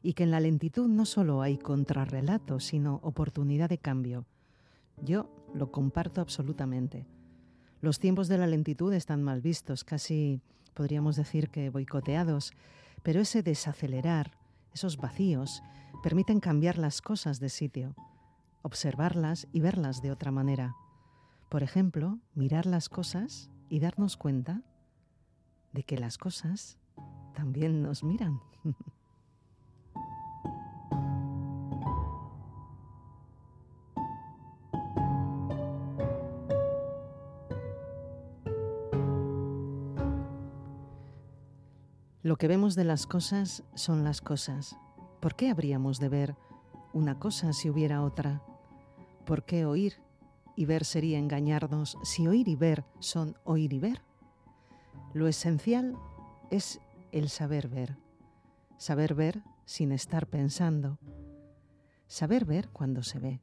[0.01, 4.25] y que en la lentitud no solo hay contrarrelato, sino oportunidad de cambio.
[5.03, 7.05] Yo lo comparto absolutamente.
[7.81, 10.39] Los tiempos de la lentitud están mal vistos, casi
[10.75, 12.53] podríamos decir que boicoteados,
[13.03, 14.31] pero ese desacelerar,
[14.73, 15.61] esos vacíos,
[16.01, 17.95] permiten cambiar las cosas de sitio,
[18.61, 20.75] observarlas y verlas de otra manera.
[21.49, 24.61] Por ejemplo, mirar las cosas y darnos cuenta
[25.73, 26.77] de que las cosas
[27.33, 28.41] también nos miran.
[42.21, 44.77] Lo que vemos de las cosas son las cosas.
[45.19, 46.35] ¿Por qué habríamos de ver
[46.93, 48.43] una cosa si hubiera otra?
[49.29, 49.93] ¿Por qué oír
[50.55, 54.01] y ver sería engañarnos si oír y ver son oír y ver?
[55.13, 55.95] Lo esencial
[56.49, 57.95] es el saber ver.
[58.79, 60.97] Saber ver sin estar pensando.
[62.07, 63.39] Saber ver cuando se ve.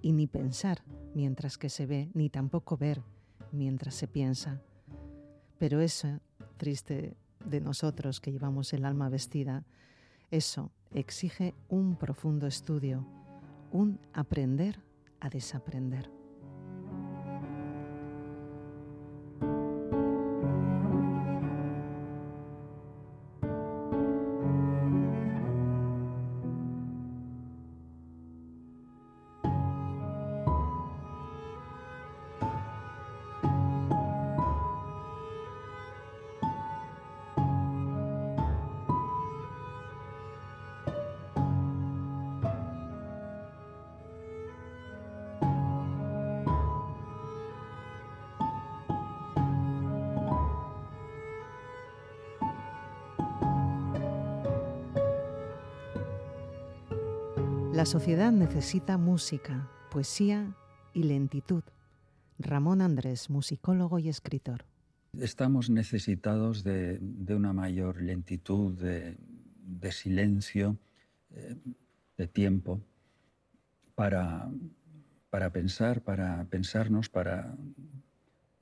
[0.00, 0.82] Y ni pensar
[1.14, 3.02] mientras que se ve, ni tampoco ver
[3.50, 4.62] mientras se piensa.
[5.58, 6.20] Pero eso,
[6.56, 9.66] triste de nosotros que llevamos el alma vestida,
[10.30, 13.06] eso exige un profundo estudio,
[13.72, 14.80] un aprender
[15.22, 16.21] a desaprender.
[57.82, 60.54] La sociedad necesita música, poesía
[60.94, 61.64] y lentitud.
[62.38, 64.64] Ramón Andrés, musicólogo y escritor.
[65.18, 70.76] Estamos necesitados de, una mayor lentitud, de, silencio,
[71.32, 71.56] eh,
[72.18, 72.80] de tiempo,
[73.96, 74.48] para,
[75.52, 77.52] pensar, para pensarnos, para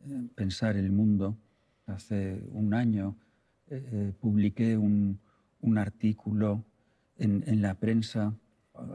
[0.09, 1.37] eh, pensar el mundo.
[1.85, 3.19] Hace un año
[3.67, 5.21] eh, publiqué un,
[5.77, 6.65] artículo
[7.19, 8.33] en la prensa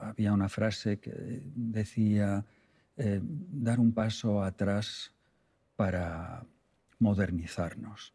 [0.01, 1.11] había una frase que
[1.55, 2.45] decía
[2.97, 5.11] eh, dar un paso atrás
[5.75, 6.45] para
[6.99, 8.13] modernizarnos.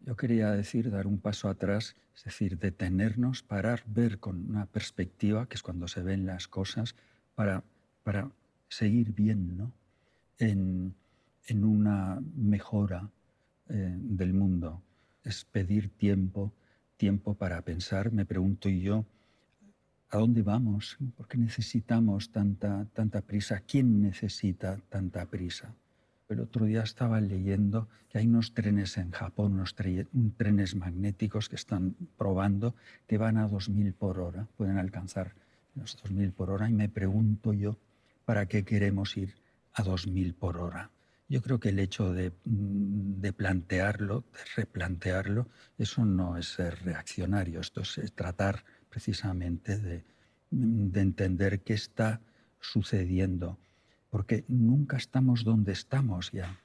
[0.00, 5.46] Yo quería decir dar un paso atrás, es decir, detenernos, parar, ver con una perspectiva,
[5.46, 6.94] que es cuando se ven las cosas,
[7.34, 7.62] para,
[8.02, 8.30] para
[8.68, 9.72] seguir bien ¿no?
[10.38, 10.94] en,
[11.46, 13.10] en una mejora
[13.68, 14.82] eh, del mundo.
[15.22, 16.52] Es pedir tiempo,
[16.96, 19.04] tiempo para pensar, me pregunto yo,
[20.12, 20.98] ¿A dónde vamos?
[21.16, 23.60] ¿Por qué necesitamos tanta, tanta prisa?
[23.60, 25.72] ¿Quién necesita tanta prisa?
[26.28, 30.74] El otro día estaba leyendo que hay unos trenes en Japón, unos tre- un- trenes
[30.74, 32.74] magnéticos que están probando
[33.06, 35.34] que van a 2.000 por hora, pueden alcanzar
[35.74, 37.76] los 2.000 por hora y me pregunto yo,
[38.24, 39.34] ¿para qué queremos ir
[39.74, 40.90] a 2.000 por hora?
[41.28, 45.46] Yo creo que el hecho de, mm, de plantearlo, de replantearlo,
[45.78, 50.04] eso no es ser reaccionario, esto es tratar precisamente de,
[50.50, 52.20] de entender qué está
[52.60, 53.58] sucediendo,
[54.10, 56.58] porque nunca estamos donde estamos ya.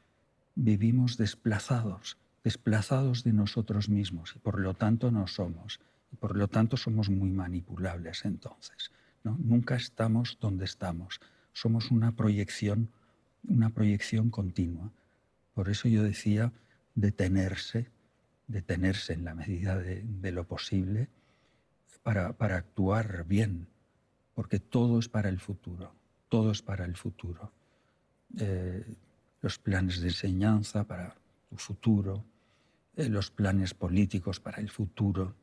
[0.56, 5.80] Vivimos desplazados, desplazados de nosotros mismos y por lo tanto no somos.
[6.12, 8.92] Y por lo tanto somos muy manipulables entonces.
[9.24, 11.20] Nunca estamos donde estamos.
[11.54, 12.90] Somos una proyección,
[13.48, 14.92] una proyección continua.
[15.54, 16.52] Por eso yo decía
[16.96, 17.88] detenerse,
[18.48, 21.10] detenerse en la medida de lo posible
[22.06, 23.68] para, para actuar bien,
[24.36, 25.92] porque todo es para el futuro,
[26.30, 27.52] todo es para el futuro.
[28.38, 28.86] Eh,
[29.42, 31.16] los planes de enseñanza para
[31.50, 32.24] tu futuro,
[32.96, 35.34] eh, los planes políticos para el futuro.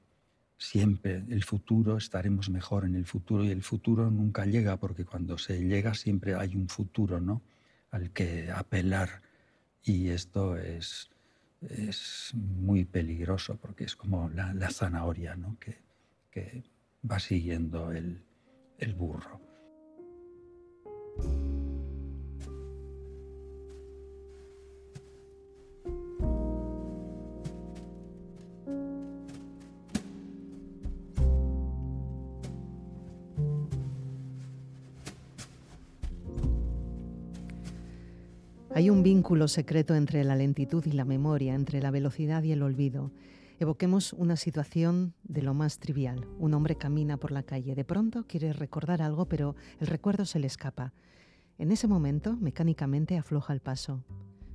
[0.57, 5.39] Siempre el futuro, estaremos mejor en el futuro y el futuro nunca llega porque cuando
[5.39, 7.43] se llega siempre hay un futuro ¿no?
[7.91, 9.21] al que apelar
[9.83, 11.11] y esto es,
[11.61, 15.57] es muy peligroso porque es como la, la zanahoria ¿no?
[15.59, 15.83] que,
[16.33, 16.65] que
[17.09, 18.25] va siguiendo el,
[18.97, 19.41] burro.
[38.75, 42.63] Hay un vínculo secreto entre la lentitud y la memoria, entre la velocidad y el
[42.63, 43.13] olvido.
[43.63, 46.27] Evoquemos una situación de lo más trivial.
[46.41, 47.77] Un hombre camina por la calle.
[47.77, 50.93] De pronto quiere recordar algo, pero el recuerdo se le escapa.
[51.59, 54.03] En ese momento, mecánicamente afloja el paso.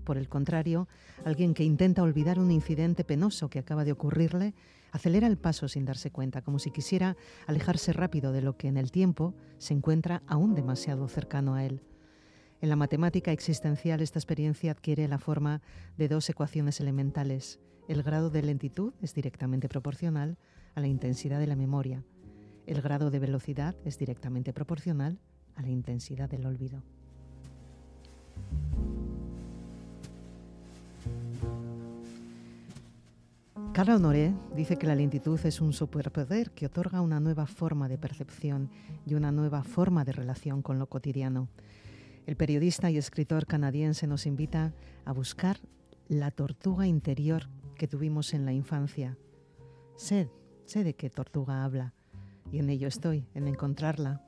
[0.03, 0.89] Por el contrario,
[1.23, 4.53] alguien que intenta olvidar un incidente penoso que acaba de ocurrirle,
[4.91, 8.75] acelera el paso sin darse cuenta, como si quisiera alejarse rápido de lo que en
[8.75, 11.81] el tiempo se encuentra aún demasiado cercano a él.
[12.59, 15.61] En la matemática existencial esta experiencia adquiere la forma
[15.97, 17.61] de dos ecuaciones elementales.
[17.87, 20.37] El grado de lentitud es directamente proporcional
[20.75, 22.03] a la intensidad de la memoria.
[22.65, 25.19] El grado de velocidad es directamente proporcional
[25.55, 26.83] a la intensidad del olvido.
[33.71, 37.97] Carla Honoré dice que la lentitud es un superpoder que otorga una nueva forma de
[37.97, 38.69] percepción
[39.05, 41.47] y una nueva forma de relación con lo cotidiano.
[42.25, 44.73] El periodista y escritor canadiense nos invita
[45.05, 45.59] a buscar
[46.09, 47.47] la tortuga interior
[47.77, 49.17] que tuvimos en la infancia.
[49.95, 50.29] Sé,
[50.65, 51.93] sé de qué tortuga habla
[52.51, 54.21] y en ello estoy, en encontrarla.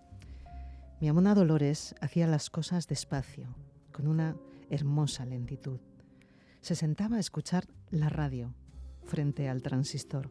[1.02, 3.56] Mi amona Dolores hacía las cosas despacio,
[3.92, 4.36] con una
[4.70, 5.80] hermosa lentitud.
[6.62, 8.54] Se sentaba a escuchar la radio
[9.06, 10.30] frente al transistor.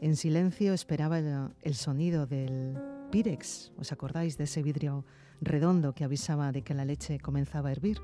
[0.00, 2.78] En silencio esperaba el, el sonido del
[3.10, 3.72] Pirex.
[3.76, 5.04] ¿Os acordáis de ese vidrio
[5.40, 7.98] redondo que avisaba de que la leche comenzaba a hervir?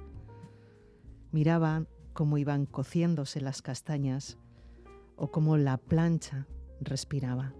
[1.30, 4.38] Miraba cómo iban cociéndose las castañas
[5.16, 6.46] o cómo la plancha
[6.80, 7.52] respiraba.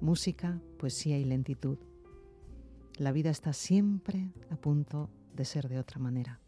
[0.00, 1.78] Música, poesía y lentitud.
[2.96, 6.40] La vida está siempre a punto de ser de otra manera.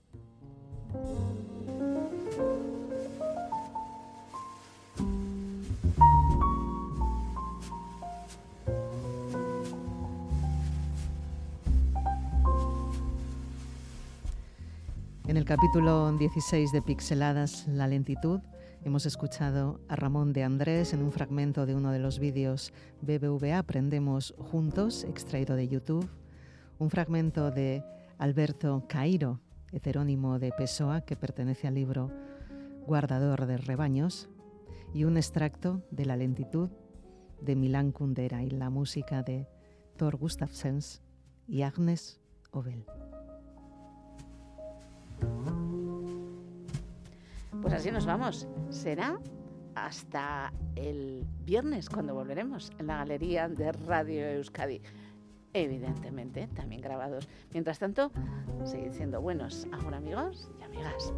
[15.30, 18.40] En el capítulo 16 de Pixeladas, La lentitud,
[18.82, 23.58] hemos escuchado a Ramón de Andrés en un fragmento de uno de los vídeos BBVA
[23.58, 26.10] Aprendemos Juntos, extraído de YouTube,
[26.80, 27.84] un fragmento de
[28.18, 29.38] Alberto Cairo,
[29.70, 32.10] heterónimo de Pessoa, que pertenece al libro
[32.88, 34.28] Guardador de Rebaños,
[34.92, 36.70] y un extracto de La lentitud
[37.40, 39.46] de Milán Kundera y la música de
[39.96, 41.02] Thor Gustafsens
[41.46, 42.20] y Agnes
[42.50, 42.84] Obel.
[47.62, 48.48] Pues así nos vamos.
[48.70, 49.18] Será
[49.74, 54.80] hasta el viernes cuando volveremos en la galería de Radio Euskadi.
[55.52, 57.28] Evidentemente, también grabados.
[57.52, 58.12] Mientras tanto,
[58.64, 61.12] seguid siendo buenos ahora amigos y amigas.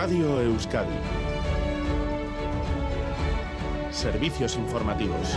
[0.00, 0.94] Radio Euskadi.
[3.90, 5.36] Servicios informativos.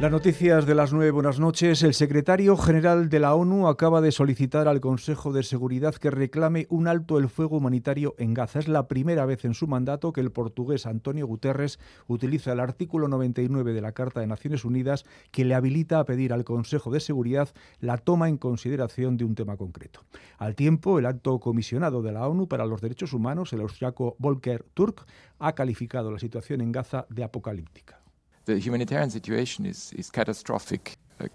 [0.00, 1.82] Las noticias de las nueve, buenas noches.
[1.82, 6.68] El secretario general de la ONU acaba de solicitar al Consejo de Seguridad que reclame
[6.70, 8.60] un alto el fuego humanitario en Gaza.
[8.60, 13.08] Es la primera vez en su mandato que el portugués Antonio Guterres utiliza el artículo
[13.08, 17.00] 99 de la Carta de Naciones Unidas que le habilita a pedir al Consejo de
[17.00, 17.48] Seguridad
[17.80, 20.04] la toma en consideración de un tema concreto.
[20.38, 24.64] Al tiempo, el alto comisionado de la ONU para los Derechos Humanos, el austriaco Volker
[24.74, 25.04] Turk,
[25.40, 27.97] ha calificado la situación en Gaza de apocalíptica.
[28.48, 31.26] The humanitarian situation is, is catastrophic, uh,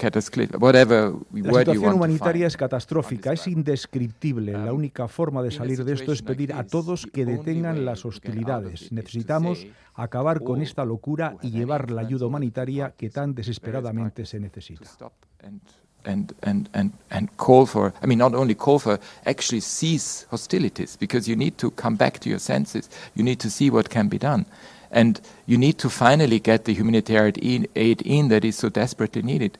[0.60, 4.52] whatever we- La situación want to humanitaria es catastrófica, es indescriptible.
[4.52, 8.92] La única forma de salir de esto es pedir a todos que detengan las hostilidades.
[8.92, 14.90] Necesitamos acabar con esta locura y llevar la ayuda humanitaria que tan desesperadamente se necesita.
[16.06, 20.98] and, and, and, and call for, I mean, not only call for, actually cease hostilities
[20.98, 22.90] because you need to come back to your senses.
[23.16, 24.46] You need to see what can be done.
[24.94, 29.58] And you need to finally get the humanitarian aid in that is so desperately needed.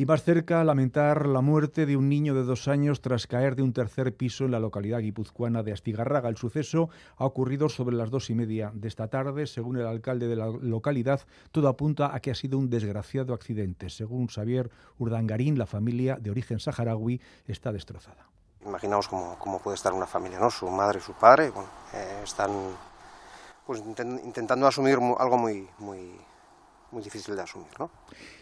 [0.00, 3.64] Y más cerca, lamentar la muerte de un niño de dos años tras caer de
[3.64, 6.28] un tercer piso en la localidad guipuzcoana de Astigarraga.
[6.28, 9.48] El suceso ha ocurrido sobre las dos y media de esta tarde.
[9.48, 13.90] Según el alcalde de la localidad, todo apunta a que ha sido un desgraciado accidente.
[13.90, 18.30] Según Xavier Urdangarín, la familia de origen saharaui está destrozada.
[18.64, 20.48] Imaginaos cómo, cómo puede estar una familia, ¿no?
[20.48, 22.50] Su madre y su padre, bueno, eh, están
[23.68, 26.18] pues inten- intentando asumir algo muy, muy,
[26.90, 27.90] muy difícil de asumir, ¿no?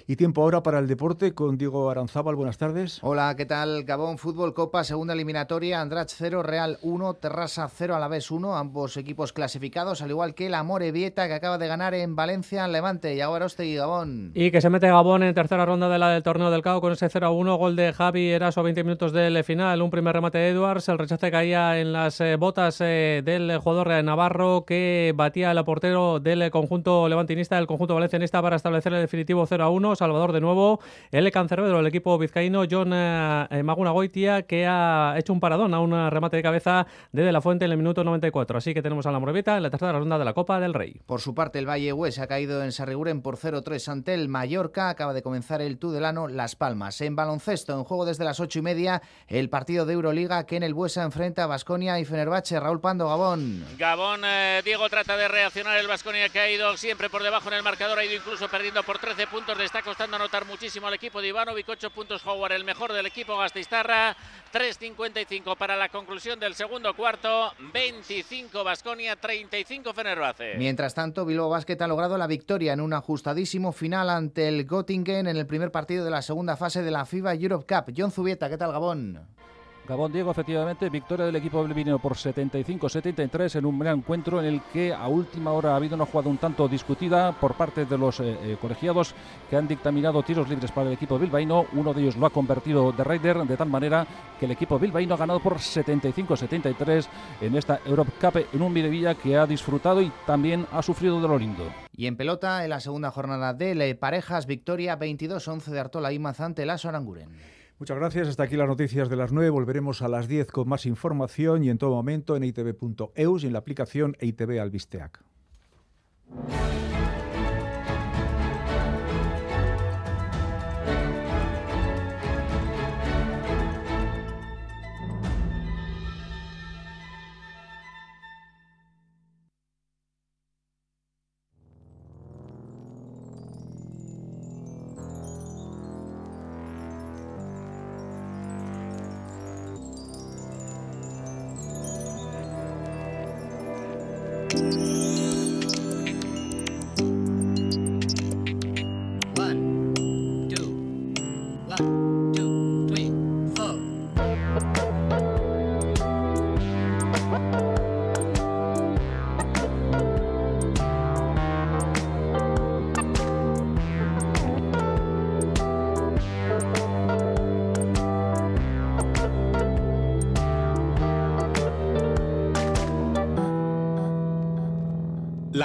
[0.08, 2.36] Y tiempo ahora para el deporte con Diego Aranzábal.
[2.36, 3.00] Buenas tardes.
[3.02, 3.82] Hola, ¿qué tal?
[3.82, 9.32] Gabón Fútbol Copa, segunda eliminatoria, Andrach 0, Real 1, Terrassa 0, Alavés 1, ambos equipos
[9.32, 13.48] clasificados, al igual que la Morevieta que acaba de ganar en Valencia, Levante, y ahora
[13.58, 14.30] y Gabón.
[14.32, 16.92] Y que se mete Gabón en tercera ronda de la del torneo del CAO con
[16.92, 20.50] ese 0-1, gol de Javi Eraso a 20 minutos del final, un primer remate de
[20.50, 25.64] Edwards, el rechace caía en las eh, botas eh, del jugador Navarro que batía el
[25.64, 30.80] portero del conjunto levantinista, del conjunto valencianista para establecer el definitivo 0-1, Salvador de nuevo,
[31.10, 35.74] el cancerbero, el equipo vizcaíno, John eh, eh, Maguna Goitia que ha hecho un paradón
[35.74, 38.82] a un remate de cabeza de De La Fuente en el minuto 94, así que
[38.82, 41.00] tenemos a la Morevieta en la tercera ronda de la Copa del Rey.
[41.06, 44.88] Por su parte, el Valle Hues ha caído en Sarriguren por 0-3 ante el Mallorca.
[44.88, 47.00] Acaba de comenzar el Tudelano Las Palmas.
[47.00, 50.62] En baloncesto, en juego desde las ocho y media, el partido de Euroliga que en
[50.62, 52.60] el Buesa enfrenta a Basconia y Fenerbahce.
[52.60, 53.64] Raúl Pando, Gabón.
[53.78, 55.78] Gabón, eh, Diego trata de reaccionar.
[55.78, 58.82] El Vasconia que ha ido siempre por debajo en el marcador, ha ido incluso perdiendo
[58.82, 59.58] por 13 puntos.
[59.60, 61.68] Está costando anotar muchísimo al equipo de Ivanovic.
[61.68, 64.16] 8 puntos Howard, el mejor del equipo Gasteiztarra.
[64.52, 67.52] 3.55 para la conclusión del segundo cuarto.
[67.72, 70.56] 25 Vasconia, 35 Fenerbahce.
[70.58, 75.28] Mientras tanto, Bilbao Basket ha logrado la victoria en un ajustadísimo final ante el Göttingen
[75.28, 77.94] en el primer partido de la segunda fase de la FIBA Europe Cup.
[77.96, 79.24] John Zubieta, ¿qué tal Gabón?
[79.86, 84.60] Gabón Diego, efectivamente, victoria del equipo bilbineo por 75-73 en un gran encuentro en el
[84.72, 88.18] que a última hora ha habido una jugada un tanto discutida por parte de los
[88.20, 89.14] eh, eh, colegiados
[89.48, 91.66] que han dictaminado tiros libres para el equipo bilbaíno.
[91.72, 94.06] Uno de ellos lo ha convertido de Raider, de tal manera
[94.40, 97.06] que el equipo bilbaíno ha ganado por 75-73
[97.40, 101.28] en esta Europe Cup en un Mirevilla que ha disfrutado y también ha sufrido de
[101.28, 101.64] lo lindo.
[101.96, 106.66] Y en pelota, en la segunda jornada de Parejas, victoria 22-11 de Artola Imaz ante
[106.66, 107.55] la Soranguren.
[107.78, 108.28] Muchas gracias.
[108.28, 109.50] Hasta aquí las noticias de las 9.
[109.50, 113.52] Volveremos a las 10 con más información y en todo momento en itv.eus y en
[113.52, 115.22] la aplicación ITV Albisteac.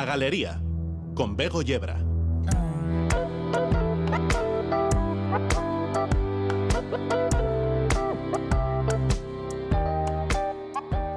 [0.02, 0.60] La Galería,
[1.14, 2.00] con Bego Yebra.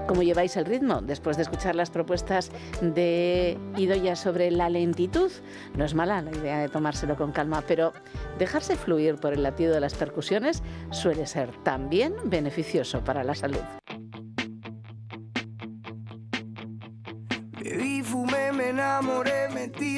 [0.06, 2.50] ¿Cómo lleváis el ritmo después de escuchar las propuestas
[2.82, 5.32] de Idoya sobre la lentitud?
[5.78, 7.94] No es mala la idea de tomárselo con calma, pero
[8.38, 13.62] dejarse fluir por el latido de las percusiones suele ser también beneficioso para la salud.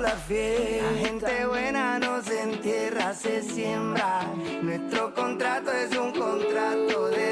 [0.00, 0.90] la fiesta.
[0.90, 4.22] La gente buena no se entierra, se siembra.
[4.62, 7.23] Nuestro contrato es un contrato de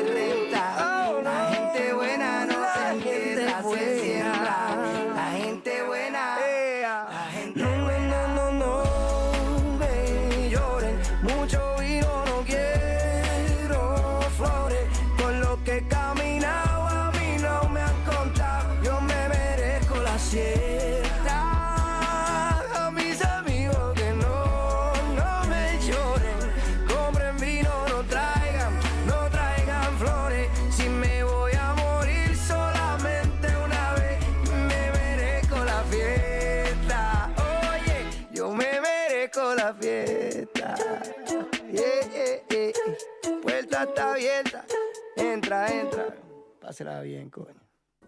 [46.83, 47.61] Pásela bien, coño.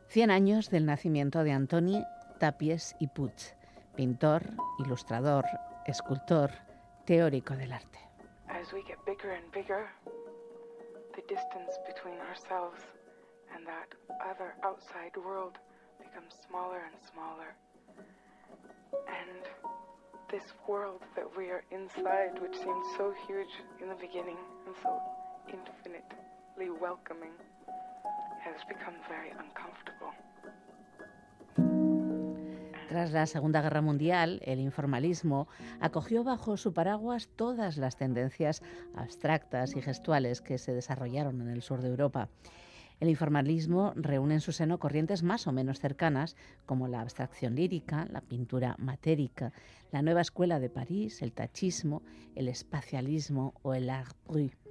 [0.09, 2.05] 100 años del nacimiento de Antoni
[2.41, 3.55] Tapies y Puig,
[3.95, 4.43] pintor,
[4.81, 5.45] ilustrador,
[5.87, 6.51] escultor,
[7.05, 8.01] teórico del arte.
[8.49, 9.87] As we get bigger and bigger,
[11.15, 12.81] the distance between ourselves
[13.55, 15.57] and that other outside world
[16.01, 17.55] becomes smaller and smaller.
[19.07, 19.47] And
[20.33, 25.01] this world that we are inside, which seemed so huge in the beginning and so
[25.49, 27.35] infinitely welcoming,
[32.89, 35.49] Tras la Segunda Guerra Mundial, el informalismo
[35.81, 38.63] acogió bajo su paraguas todas las tendencias
[38.95, 42.29] abstractas y gestuales que se desarrollaron en el sur de Europa.
[43.01, 46.37] El informalismo reúne en su seno corrientes más o menos cercanas,
[46.67, 49.53] como la abstracción lírica, la pintura matérica,
[49.91, 52.03] la nueva escuela de París, el tachismo,
[52.37, 54.64] el espacialismo o el art brut.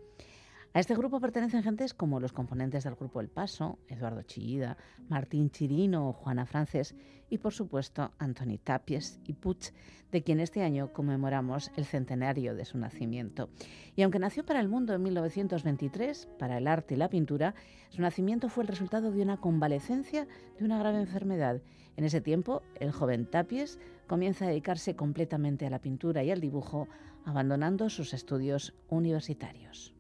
[0.76, 4.76] A este grupo pertenecen gentes como los componentes del grupo El Paso, Eduardo Chillida,
[5.08, 6.96] Martín Chirino Juana Frances
[7.30, 9.72] y, por supuesto, Antoni Tapies y Puig,
[10.12, 13.50] de quien este año conmemoramos el centenario de su nacimiento.
[13.96, 17.54] Y aunque nació para el mundo en 1923, para el arte y la pintura,
[17.90, 21.62] su nacimiento fue el resultado de una convalecencia de una grave enfermedad.
[21.98, 26.42] En ese tiempo, el joven Tapies comienza a dedicarse completamente a la pintura y al
[26.42, 26.88] dibujo,
[27.26, 29.94] abandonando sus estudios universitarios.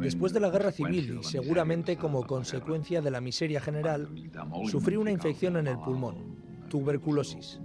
[0.00, 4.08] Después de la guerra civil y seguramente como consecuencia de la miseria general,
[4.70, 6.36] sufrí una infección en el pulmón,
[6.68, 7.60] tuberculosis.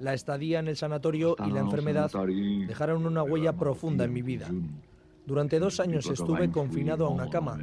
[0.00, 2.10] La estadía en el sanatorio y la enfermedad
[2.66, 4.48] dejaron una huella profunda en mi vida.
[5.26, 7.58] Durante dos años estuve confinado a una cama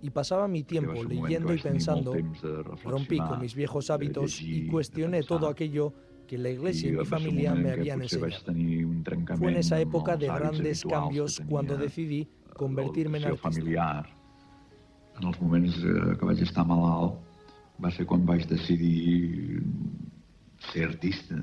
[0.00, 2.14] y pasaba mi tiempo leyendo y pensando.
[2.84, 5.92] Rompí con mis viejos hábitos y cuestioné todo aquello
[6.32, 8.32] que la iglesia y mi familia me habían enseñado.
[9.36, 12.26] Fue en esa época de grandes cambios cuando decidí
[12.56, 13.50] convertirme en artista.
[13.50, 14.08] familiar.
[15.20, 17.18] En els moments eh, que vaig estar malalt
[17.84, 19.60] va ser quan vaig decidir
[20.70, 21.36] ser artista.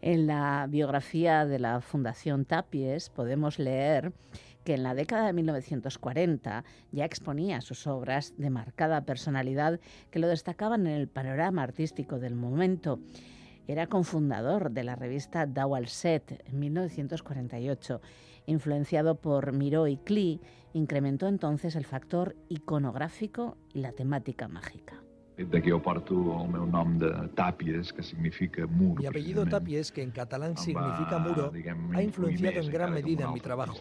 [0.00, 4.12] En la biografía de la Fundación Tapies podemos leer
[4.62, 9.80] que en la década de 1940 ya exponía sus obras de marcada personalidad
[10.12, 13.00] que lo destacaban en el panorama artístico del momento.
[13.66, 18.00] Era cofundador de la revista Dau al Set en 1948.
[18.46, 20.40] Influenciado por Miró y Klee,
[20.72, 25.02] incrementó entonces el factor iconográfico y la temática mágica.
[25.36, 28.98] El fet de que jo porto el meu nom de Tàpies, que significa mur.
[28.98, 31.50] Mi apellido Tapies, que en catalán significa muro,
[31.94, 33.78] ha influenciado en gran medida en mi trabajo.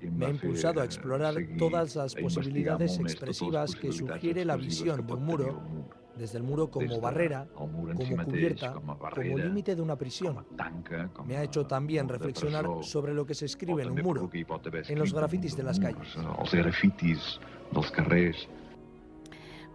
[0.00, 5.24] Me ha impulsado a explorar todas las posibilidades expresivas que sugiere la visión de un
[5.24, 5.62] muro,
[6.18, 7.84] desde el muro como barrera, como
[8.24, 10.44] cubierta, como límite de una prisión.
[11.24, 15.12] Me ha hecho también reflexionar sobre lo que se escribe en un muro, en los
[15.14, 16.16] grafitis de las calles.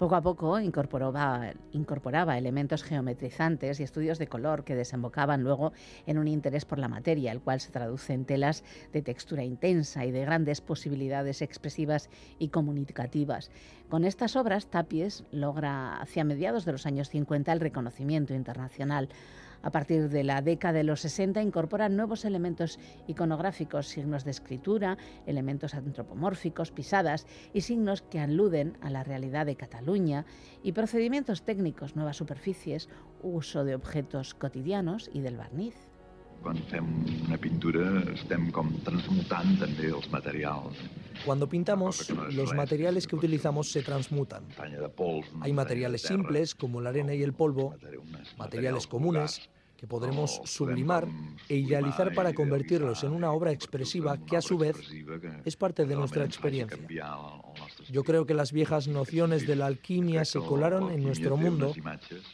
[0.03, 5.71] Poco a poco incorporaba, elementos geometrizantes y estudios de color que desembocaban luego
[6.05, 10.05] en un interés por la materia, el cual se traduce en telas de textura intensa
[10.05, 13.49] y de grandes posibilidades expresivas y comunicativas.
[13.87, 19.07] Con estas obras, Tapies logra hacia mediados de los años 50 el reconocimiento internacional.
[19.63, 24.97] A partir de la década de los 60 incorpora nuevos elementos iconográficos, signos de escritura,
[25.25, 30.25] elementos antropomórficos, pisadas y signos que aluden a la realidad de Cataluña
[30.63, 32.89] y procedimientos técnicos, nuevas superficies,
[33.21, 35.92] uso de objetos cotidianos y del barniz.
[36.43, 36.87] Quan fem
[37.23, 40.81] una pintura estem com transmutant també els materials.
[41.23, 44.43] Cuando pintamos, los materiales que utilizamos se transmutan.
[45.41, 47.75] Hay materiales simples, como la arena y el polvo,
[48.37, 49.49] materiales comunes,
[49.83, 51.05] que podremos sublimar
[51.49, 54.77] e idealizar para convertirlos en una obra expresiva que a su vez
[55.43, 56.79] es parte de nuestra experiencia.
[57.91, 61.73] Yo creo que las viejas nociones de la alquimia se colaron en nuestro mundo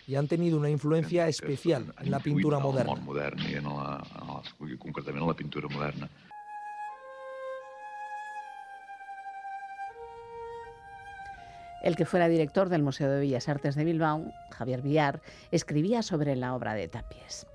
[0.05, 2.93] y han tenido una influencia especial en la pintura moderna.
[11.81, 15.21] El que fuera director del Museo de Bellas Artes de Bilbao, Javier Villar,
[15.51, 17.45] escribía sobre la obra de Tapies.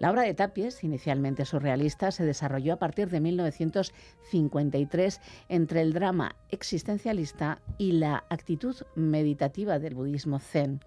[0.00, 6.34] La obra de Tapies, inicialmente surrealista, se desarrolló a partir de 1953 entre el drama
[6.50, 10.80] existencialista y la actitud meditativa del budismo zen.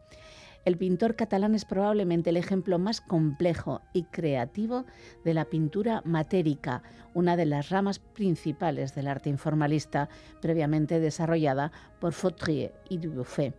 [0.68, 4.84] El pintor catalán es probablemente el ejemplo más complejo y creativo
[5.24, 10.09] de la pintura matérica, una de las ramas principales del arte informalista,
[10.41, 13.55] previamente desarrollada por Fautrier y Dubuffet.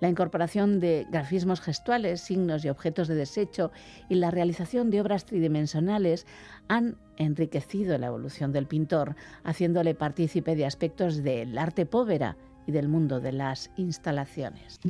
[0.00, 3.70] La incorporación de grafismos gestuales, signos y objetos de desecho
[4.08, 6.26] y la realización de obras tridimensionales
[6.68, 12.88] han enriquecido la evolución del pintor, haciéndole partícipe de aspectos del arte povera y del
[12.88, 14.80] mundo de las instalaciones.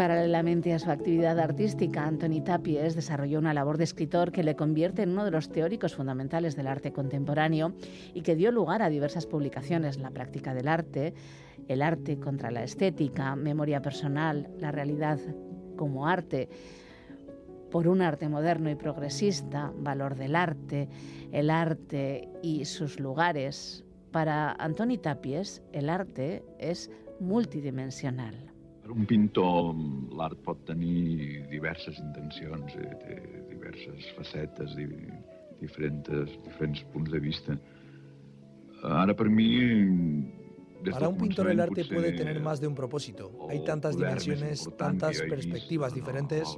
[0.00, 5.02] Paralelamente a su actividad artística, Antoni Tapies desarrolló una labor de escritor que le convierte
[5.02, 7.74] en uno de los teóricos fundamentales del arte contemporáneo
[8.14, 11.12] y que dio lugar a diversas publicaciones, La práctica del arte,
[11.68, 15.18] El arte contra la estética, Memoria personal, La realidad
[15.76, 16.48] como arte,
[17.70, 20.88] por un arte moderno y progresista, Valor del arte,
[21.30, 23.84] El arte y sus lugares.
[24.12, 26.90] Para Antoni Tapies, el arte es
[27.20, 28.49] multidimensional.
[28.90, 29.74] Un pintor,
[30.18, 33.18] l'art pot tenir diverses intencions, eh, té
[33.50, 34.86] diverses facetes, di,
[35.60, 36.10] diferents,
[36.44, 37.56] diferents punts de vista.
[38.82, 39.50] Ara, per mi,
[40.82, 43.30] des Para un pintor el arte puede tener más de un propósito.
[43.50, 46.56] Hay tantas dimensiones, tantas perspectivas en diferentes.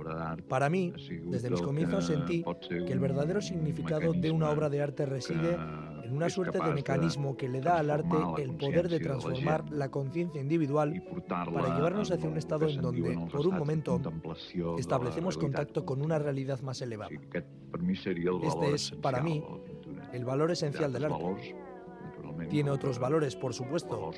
[0.48, 0.92] Para mí,
[1.24, 5.56] desde mis comienzos sentí que el verdadero significado de una obra de arte reside
[6.12, 10.40] una suerte de mecanismo que le da al arte el poder de transformar la conciencia
[10.40, 14.00] individual para llevarnos hacia un estado en donde, por un momento,
[14.78, 17.10] establecemos contacto con una realidad más elevada.
[18.42, 19.42] Este es, para mí,
[20.12, 21.56] el valor esencial del arte.
[22.48, 24.10] Tiene otros valores, por supuesto,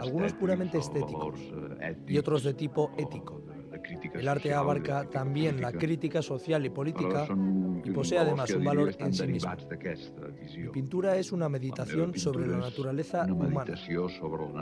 [0.00, 1.40] algunos puramente estéticos
[1.80, 3.42] eh, y otros de tipo ético.
[4.14, 7.26] El arte abarca también la crítica social y política
[7.84, 9.50] y posee además un valor en sí mismo.
[10.56, 13.64] Mi pintura es una meditación sobre la naturaleza humana.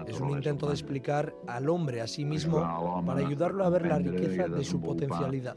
[0.06, 2.60] Es un intento de explicar al hombre a sí mismo
[3.04, 5.56] para ayudarlo a ver la riqueza de su potencialidad.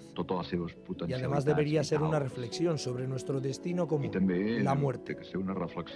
[1.07, 4.11] Y además debería ser una reflexión sobre nuestro destino común,
[4.63, 5.17] la muerte.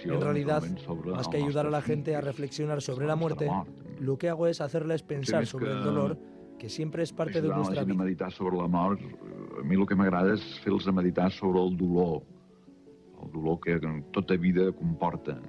[0.04, 0.62] En realidad,
[1.06, 3.50] más que ayudar a la gente a reflexionar sobre la muerte,
[4.00, 6.18] lo que hago es hacerles pensar sobre el dolor
[6.58, 8.04] que siempre es parte de nuestra gent a vida.
[8.04, 9.00] meditar sobre la mort,
[9.60, 12.22] a mi el que m'agrada és fer-los a meditar sobre el dolor,
[13.22, 13.78] el dolor que
[14.12, 15.40] tota vida comporta.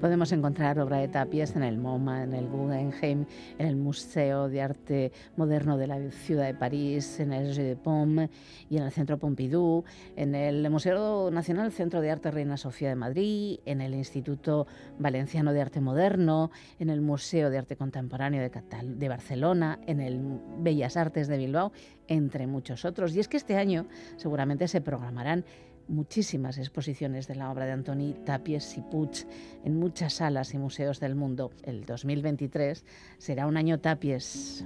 [0.00, 3.24] Podemos encontrar obra de Tapies en el MoMA, en el Guggenheim,
[3.58, 7.76] en el Museo de Arte Moderno de la Ciudad de París, en el Jeu de
[7.76, 8.28] Paume
[8.68, 9.84] y en el Centro Pompidou,
[10.16, 14.66] en el Museo Nacional Centro de Arte Reina Sofía de Madrid, en el Instituto
[14.98, 18.50] Valenciano de Arte Moderno, en el Museo de Arte Contemporáneo de,
[18.84, 20.20] de Barcelona, en el
[20.58, 21.72] Bellas Artes de Bilbao,
[22.08, 23.14] entre muchos otros.
[23.14, 23.86] Y es que este año
[24.16, 25.44] seguramente se programarán
[25.88, 29.26] muchísimas exposiciones de la obra de Antoni Tapies y Puig
[29.64, 31.50] en muchas salas y museos del mundo.
[31.62, 32.84] El 2023
[33.18, 34.64] será un año Tapies.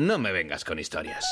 [0.00, 1.26] No me vengas con historias.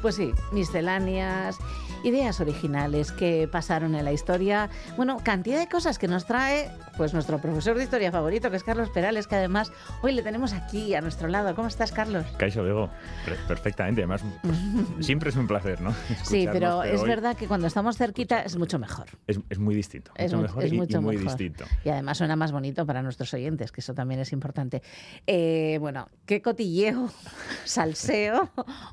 [0.00, 1.58] Pues sí, misceláneas,
[2.04, 4.70] ideas originales que pasaron en la historia.
[4.96, 8.64] Bueno, cantidad de cosas que nos trae pues nuestro profesor de historia favorito, que es
[8.64, 9.70] Carlos Perales, que además
[10.02, 11.54] hoy le tenemos aquí a nuestro lado.
[11.54, 12.26] ¿Cómo estás, Carlos?
[12.36, 12.90] Caixo Bego,
[13.24, 14.02] per- perfectamente.
[14.02, 14.58] Además, pues,
[15.06, 15.94] siempre es un placer, ¿no?
[16.24, 19.06] Sí, pero es hoy verdad que cuando estamos cerquita es mucho mejor.
[19.28, 20.10] Es, es muy distinto.
[20.16, 21.16] Es, mucho mu- mejor es y, muy mejor.
[21.28, 21.64] distinto.
[21.84, 24.82] Y además suena más bonito para nuestros oyentes, que eso también es importante.
[25.28, 27.10] Eh, bueno, ¿qué cotilleo,
[27.64, 28.50] salseo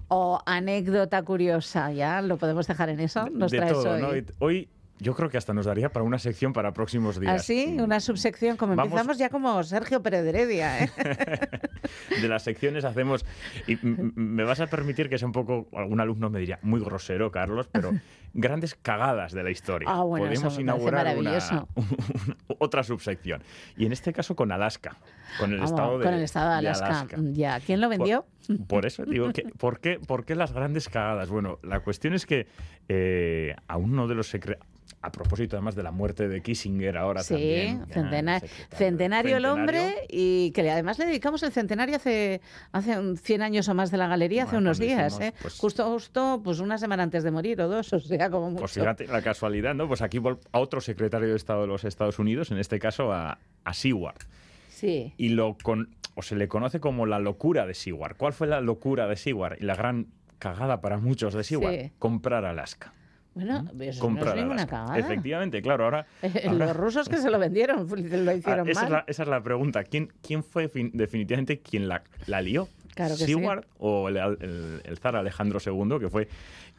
[0.09, 1.91] o anécdota curiosa?
[1.91, 3.27] ¿Ya lo podemos dejar en eso?
[3.31, 4.01] Nos de traes todo, hoy.
[4.01, 4.15] ¿no?
[4.15, 7.41] Y Hoy yo creo que hasta nos daría para una sección para próximos días.
[7.41, 10.89] Así, una subsección, como Vamos- empezamos ya como Sergio Pérez de Heredia, ¿eh?
[12.21, 13.25] De las secciones hacemos...
[13.67, 15.67] Y me vas a permitir que sea un poco...
[15.73, 17.91] Algún alumno me diría, muy grosero, Carlos, pero
[18.33, 19.89] grandes cagadas de la historia.
[19.91, 21.67] Ah, bueno, eso Podemos parece inaugurar una, maravilloso.
[21.75, 23.43] una- otra subsección.
[23.77, 24.95] Y en este caso con Alaska.
[25.39, 27.07] Con el Vamos, estado de, con el estado de Alaska.
[27.33, 28.25] Ya, ¿quién lo vendió?
[28.67, 31.29] Por eso digo que, ¿por qué, por qué las grandes cagadas?
[31.29, 32.47] Bueno, la cuestión es que
[32.87, 34.59] eh, a uno de los secre-
[35.05, 37.85] a propósito además de la muerte de Kissinger ahora Sí, también.
[37.87, 38.41] centena-
[38.75, 42.41] centenario el hombre y que además le dedicamos el centenario hace,
[42.71, 45.33] hace un 100 años o más de la galería, hace unos días, hicimos, ¿eh?
[45.41, 48.61] pues- justo, justo pues una semana antes de morir o dos, o sea, como mucho.
[48.61, 49.87] Pues fíjate la casualidad, ¿no?
[49.87, 50.19] Pues aquí
[50.51, 54.17] a otro secretario de Estado de los Estados Unidos, en este caso a, a Seward.
[54.69, 55.13] Sí.
[55.17, 58.17] Y lo con, o se le conoce como la locura de Seward.
[58.17, 59.57] ¿Cuál fue la locura de Seward?
[59.61, 60.07] Y la gran
[60.39, 61.73] cagada para muchos de Seward.
[61.79, 61.91] Sí.
[61.97, 62.93] Comprar Alaska.
[63.35, 64.97] Bueno, eso Comprar no es ninguna cagada.
[64.97, 65.83] Efectivamente, claro.
[65.83, 66.07] Ahora,
[66.47, 68.85] ahora- Los rusos que se lo vendieron, lo Ah, hicieron esa, mal.
[68.87, 69.83] es la, esa es la pregunta.
[69.83, 72.67] ¿Quién, quién fue fin- definitivamente quien la, la lió?
[72.95, 73.33] Claro que sí.
[73.33, 76.29] ¿Seward o el, el- el zar Alejandro II, que fue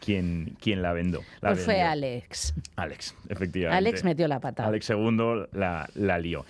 [0.01, 1.21] quien, quien la vendó?
[1.43, 1.91] La Pues fue vendió?
[1.91, 2.55] Alex.
[2.77, 3.77] Alex, efectivamente.
[3.77, 4.67] Alex metió la pata.
[4.67, 6.47] Alex II la, la lió.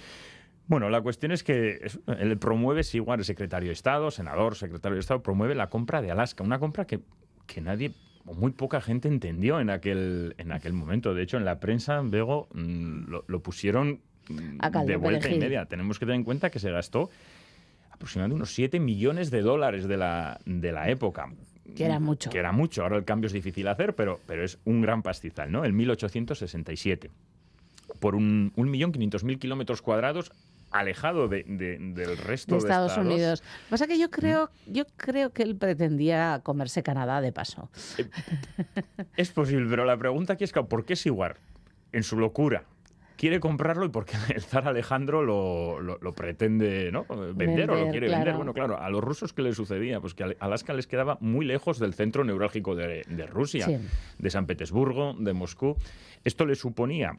[0.68, 1.80] Bueno, la cuestión es que
[2.18, 6.10] él promueve, Seward, el secretario de Estado, senador, secretario de Estado, promueve la compra de
[6.12, 7.00] Alaska, una compra que,
[7.46, 7.92] que nadie
[8.34, 11.14] muy poca gente entendió en aquel, en aquel momento.
[11.14, 15.66] De hecho, en la prensa, Bego, mm, lo, lo pusieron mm, de vuelta y media.
[15.66, 17.10] Tenemos que tener en cuenta que se gastó
[17.90, 21.32] aproximadamente unos 7 millones de dólares de la, de la época.
[21.74, 22.30] Que era mucho.
[22.30, 22.82] Que era mucho.
[22.82, 25.64] Ahora el cambio es difícil hacer, pero, pero es un gran pastizal, ¿no?
[25.64, 27.10] En 1867.
[28.00, 30.32] Por un, un millón quinientos mil kilómetros cuadrados
[30.70, 33.42] alejado de- de- del resto de de Estados Unidos.
[33.42, 37.70] Lo que pasa que yo creo, yo creo que él pretendía comerse Canadá de paso.
[39.16, 41.36] Es posible, pero la pregunta aquí es, claro, ¿por qué Seward,
[41.92, 42.64] en su locura,
[43.16, 47.06] quiere comprarlo y por qué el zar Alejandro lo, lo- lo pretende ¿no?
[47.34, 48.18] vender, o lo quiere claro.
[48.24, 48.36] vender?
[48.36, 50.00] Bueno, claro, a los rusos, ¿qué les sucedía?
[50.00, 53.78] Pues que Al- Alaska les quedaba muy lejos del centro neurálgico de, de Rusia, Sí.
[54.18, 55.76] de San Petersburgo, de Moscú.
[56.24, 57.18] Esto le suponía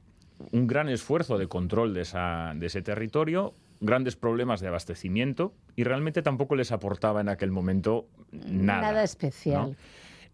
[0.51, 5.83] un gran esfuerzo de control de, esa- de ese territorio, grandes problemas de abastecimiento y
[5.83, 8.81] realmente tampoco les aportaba en aquel momento nada.
[8.81, 9.71] Nada especial.
[9.71, 9.75] ¿no?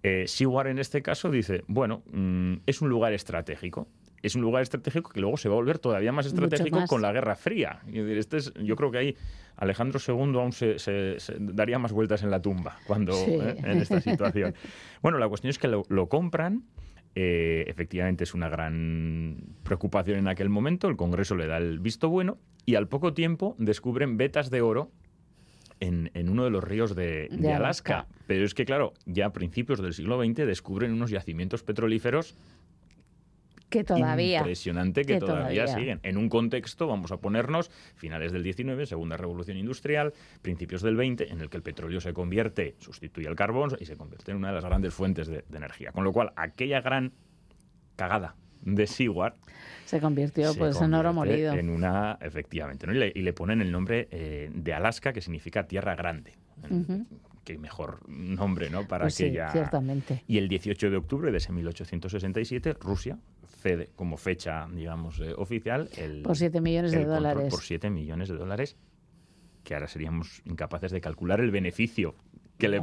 [0.04, 3.88] Eh, Seward en este caso dice, bueno, mm, es un lugar estratégico.
[4.22, 6.89] Es un lugar estratégico que luego se va a volver todavía más estratégico más.
[6.89, 7.80] con la Guerra Fría.
[7.91, 9.18] Este es- yo creo que ahí
[9.58, 13.32] Alejandro II aún se, se- se daría más vueltas en la tumba cuando Sí.
[13.32, 13.56] ¿eh?
[13.64, 14.56] en esta situación.
[15.01, 16.64] Bueno, la cuestión es que lo, lo compran.
[17.16, 20.88] Eh, efectivamente es una gran preocupación en aquel momento.
[20.88, 24.91] El Congreso le da el visto bueno y al poco tiempo descubren vetas de oro
[25.80, 27.95] en, en uno de los ríos de, De de Alaska.
[27.99, 28.16] Alaska.
[28.28, 32.36] Pero es que, claro, ya a principios del siglo XX descubren unos yacimientos petrolíferos
[33.74, 34.38] Que todavía.
[34.40, 35.76] impresionante que, que todavía, todavía.
[35.76, 36.00] siguen.
[36.04, 41.32] En un contexto, vamos a ponernos, finales del 19, segunda revolución industrial, principios del 20,
[41.32, 44.50] en el que el petróleo se convierte, sustituye el carbón y se convierte en una
[44.50, 45.92] de las grandes fuentes de, de energía.
[45.92, 47.14] Con lo cual, aquella gran
[47.96, 49.34] cagada de Seward
[49.86, 51.54] Se convirtió se pues en oro molido.
[51.54, 52.94] En una, efectivamente, ¿no?
[52.94, 56.34] y, le, y le ponen el nombre eh, de Alaska, que significa tierra grande.
[56.70, 57.06] Ujú.
[57.44, 58.88] Qué mejor nombre, ¿no?
[58.88, 59.52] Para Pues sí, aquella.
[59.52, 60.24] ciertamente.
[60.28, 63.18] Y el 18 de octubre de ese 1867, Rusia
[63.64, 66.22] cede como fecha, digamos, eh, oficial el.
[66.22, 67.49] Por 7 millones de el dólares.
[67.49, 68.76] Por 7 millones de dólares,
[69.64, 72.16] que ahora seríamos incapaces de calcular el beneficio
[72.57, 72.82] que, le,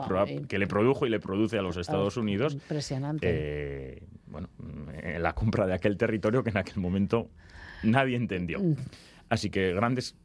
[0.48, 2.54] que le produjo y le produce a los Estados Unidos.
[2.54, 3.26] Impresionante.
[3.30, 4.48] eh, bueno,
[5.02, 7.28] en la compra de aquel territorio que en aquel momento
[7.82, 8.60] nadie entendió.
[8.60, 8.76] Mm.
[9.28, 10.16] Así que grandes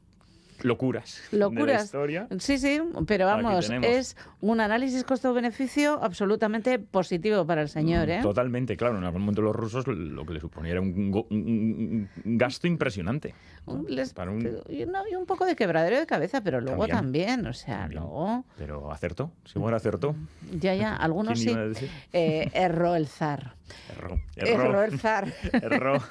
[0.63, 1.85] locuras, de la Locuras.
[1.85, 2.27] historia.
[2.39, 8.19] Sí, sí, pero vamos, es un análisis costo-beneficio absolutamente positivo para el señor, ¿eh?
[8.21, 8.97] Totalmente, claro.
[8.97, 12.67] En algún momento los rusos lo que le suponía era un, go- un- un gasto
[12.67, 13.33] impresionante.
[13.65, 16.87] Un- les- Para un- y, no, y un poco de quebradero de cabeza, pero luego
[16.87, 17.25] También.
[17.37, 20.15] también, o sea, luego, Pero acertó, Seymour acertó.
[20.59, 21.87] ya, ya, algunos ¿Quién sí.
[22.13, 23.55] Eh, erró el zar.
[23.89, 24.19] Erró.
[24.35, 25.33] Erró el zar.
[25.53, 26.01] Erró.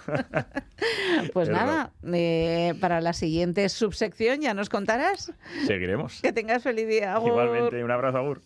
[1.32, 1.56] Pues Erró.
[1.56, 5.32] nada, eh, para la siguiente subsección ya nos contarás.
[5.66, 6.20] Seguiremos.
[6.20, 7.14] Que tengas feliz día.
[7.14, 7.30] Agur.
[7.30, 8.42] Igualmente, un abrazo, Agur.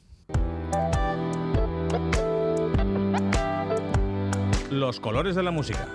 [4.71, 5.89] Los colores de la música.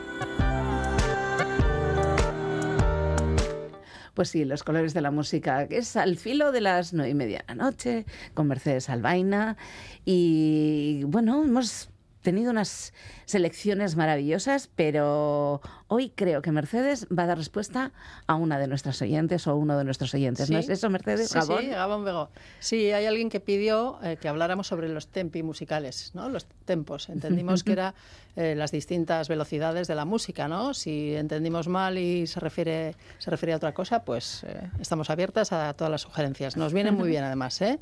[4.14, 7.16] Pues sí, los colores de la música, que es al filo de las nueve y
[7.16, 9.58] media de la noche, con Mercedes Albaina.
[10.06, 11.90] Y bueno, hemos
[12.24, 12.94] tenido unas
[13.26, 17.92] selecciones maravillosas, pero hoy creo que Mercedes va a dar respuesta
[18.26, 20.50] a una de nuestras oyentes o uno de nuestros oyentes.
[20.50, 20.72] ¿No Sí.
[20.72, 21.30] es eso, Mercedes?
[21.30, 21.62] Sí, Gabón?
[21.62, 22.30] sí, Gabón Bego.
[22.60, 26.30] Sí, hay alguien que pidió eh, que habláramos sobre los tempi musicales, ¿no?
[26.30, 27.10] Los tempos.
[27.10, 27.94] Entendimos que era
[28.36, 30.74] eh, las distintas velocidades de la música, ¿no?
[30.74, 35.52] Si entendimos mal y se refiere, se refiere a otra cosa, pues eh, estamos abiertas
[35.52, 36.58] a todas las sugerencias.
[36.58, 37.78] Nos vienen muy bien, además, ¿eh?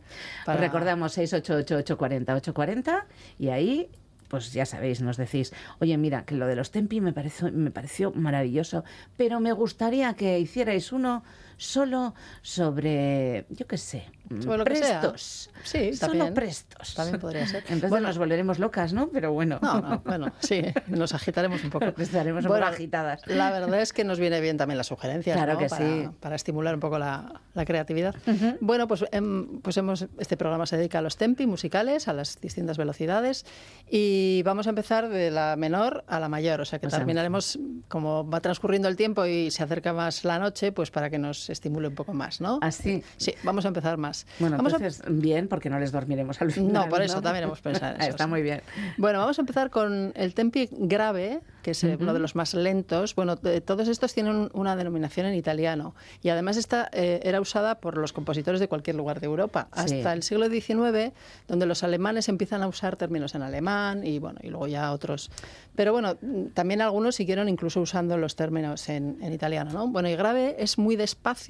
[0.45, 3.03] Para- Recordamos 688-840-840
[3.39, 3.89] y ahí,
[4.32, 7.70] pues ya sabéis, nos decís, oye, mira, que lo de los tempi me pareció, me
[7.70, 8.86] pareció maravilloso,
[9.18, 11.22] pero me gustaría que hicierais uno
[11.62, 14.04] solo sobre, yo qué sé,
[14.42, 15.00] Sobre lo que sea.
[15.02, 15.50] prestos.
[15.64, 16.34] Sí, solo también.
[16.34, 16.94] prestos.
[16.96, 17.64] También podría ser.
[17.64, 19.10] Entonces Bueno, nos volveremos locas, ¿no?
[19.10, 19.60] Pero bueno.
[19.62, 21.86] No, no, bueno, sí, nos agitaremos un poco.
[22.02, 23.22] Estaremos un poco agitadas.
[23.28, 25.60] La verdad es que nos viene bien también las sugerencias, Claro ¿no?
[25.60, 26.10] que para, sí.
[26.20, 28.16] para estimular un poco la, la creatividad.
[28.62, 32.40] Bueno, pues, em, pues hemos, este programa se dedica a los tempi musicales, a las
[32.40, 33.46] distintas velocidades,
[33.90, 37.00] y vamos a empezar de la menor a la mayor, o sea que O sea,
[37.00, 37.60] terminaremos,
[37.90, 41.50] como va transcurriendo el tiempo y se acerca más la noche, pues para que nos
[41.53, 42.60] estimule un poco más, ¿no?
[42.61, 43.03] Así.
[43.18, 44.26] Sí, vamos a empezar más.
[44.40, 46.73] Bueno, Vamos a- entonces, bien, porque no les dormiremos al final.
[46.73, 48.10] no, por eso también hemos pensado en eso.
[48.11, 48.61] Está muy bien.
[48.98, 52.03] Bueno, vamos a empezar con el tempi grave, que es eh, Ujú.
[52.03, 53.15] uno de los más lentos.
[53.15, 57.40] Bueno, t- todos estos tienen un- una denominación en italiano y además esta eh, era
[57.41, 59.68] usada por los compositores de cualquier lugar de Europa.
[59.73, 59.98] Sí.
[59.98, 61.11] Hasta el siglo XIX,
[61.48, 65.30] donde los alemanes empiezan a usar términos en alemán y bueno, y luego ya otros.
[65.76, 69.88] Pero bueno, mm, también algunos siguieron incluso usando los términos en, en italiano, ¿no?
[69.88, 71.40] Bueno, y grave es muy despacio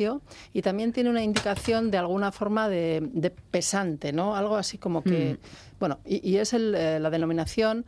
[0.53, 4.35] y también tiene una indicación de alguna forma de, de pesante, ¿no?
[4.35, 5.37] Algo así como que,
[5.79, 7.85] bueno, y, y es el, eh, la denominación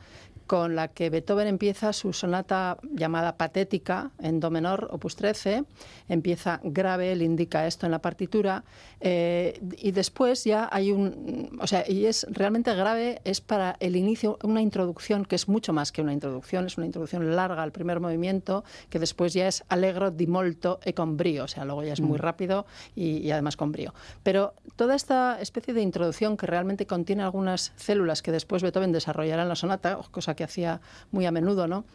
[0.54, 5.66] con la que Beethoven empieza su sonata llamada patética en do menor, opus 13.
[6.08, 8.64] Empieza grave, él indica esto en la partitura.
[9.02, 11.58] eh, y después ya hay un.
[11.60, 15.74] O sea, y es realmente grave, es para el inicio una introducción que es mucho
[15.74, 19.64] más que una introducción, es una introducción larga al primer movimiento, que después ya es
[19.70, 21.46] allegro di molto e con brío.
[21.46, 22.22] O sea, luego ya es muy Mm.
[22.22, 22.66] rápido
[22.96, 23.92] y, y además con brío.
[24.22, 29.42] Pero toda esta especie de introducción que realmente contiene algunas células que después Beethoven desarrollará
[29.42, 31.86] en la sonata, cosa que hacía muy a menudo, ¿no?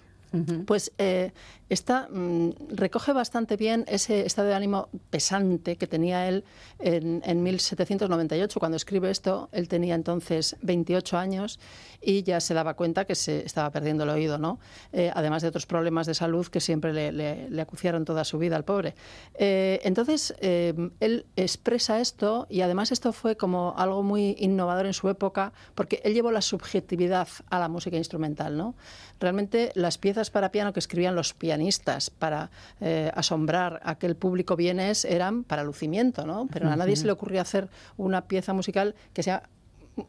[0.67, 1.33] Pues eh,
[1.69, 6.45] esta mm, recoge bastante bien ese estado de ánimo pesante que tenía él
[6.79, 8.61] en, en 1798.
[8.61, 11.59] Cuando escribe esto, él tenía entonces 28 años
[12.01, 14.61] y ya se daba cuenta que se estaba perdiendo el oído, ¿no?
[14.93, 18.65] Eh, además de otros problemas de salud que siempre le, acuciaron toda su vida al
[18.65, 18.95] pobre.
[19.35, 25.09] Eh, entonces, él expresa esto y además esto fue como algo muy innovador en su
[25.09, 28.75] época porque él llevó la subjetividad a la música instrumental, ¿no?
[29.21, 32.51] Realmente las piezas para piano que escribían los pianistas para
[32.81, 36.49] eh, asombrar a aquel público vienes eran para lucimiento, ¿no?
[36.53, 39.43] Pero a nadie se le ocurría hacer una pieza musical que sea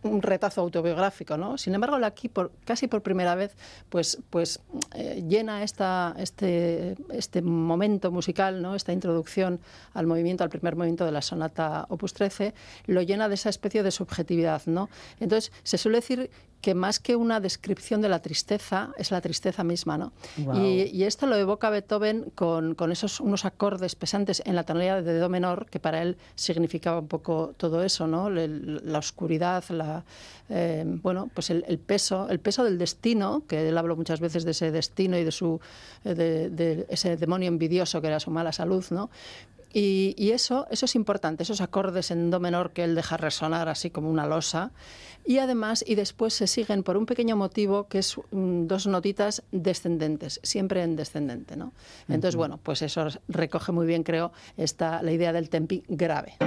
[0.04, 1.58] un retazo autobiográfico, ¿no?
[1.58, 3.56] Sin embargo, aquí por, casi por primera vez,
[3.90, 4.60] pues, pues
[4.96, 8.76] eh, llena esta, este, este momento musical, ¿no?
[8.76, 9.60] Esta introducción
[9.94, 12.54] al movimiento, al primer movimiento de la sonata Opus 13,
[12.86, 14.90] lo llena de esa especie de subjetividad, ¿no?
[15.20, 16.30] Entonces, se suele decir
[16.62, 20.12] que más que una descripción de la tristeza, es la tristeza misma, ¿no?
[20.58, 25.02] Y, y esto lo evoca Beethoven con, con esos unos acordes pesantes en la tonalidad
[25.04, 28.30] de do menor, que para él significaba un poco todo eso, ¿no?
[28.30, 30.04] Le- La oscuridad, la,
[30.50, 34.44] eh, bueno, pues el, el peso, el peso del destino, que él habló muchas veces
[34.44, 35.60] de ese destino y de su
[36.04, 39.10] eh, de, de ese demonio envidioso que era su mala salud, ¿no?
[39.72, 43.70] Y, y eso, eso es importante, esos acordes en do menor que él deja resonar
[43.70, 44.72] así como una losa.
[45.26, 49.44] Y además, y después se siguen por un pequeño motivo que es mm, dos notitas
[49.52, 51.74] descendentes, siempre en descendente, ¿no?
[52.08, 56.38] Entonces, bueno, pues eso recoge muy bien, creo, esta, la idea del tempi grave.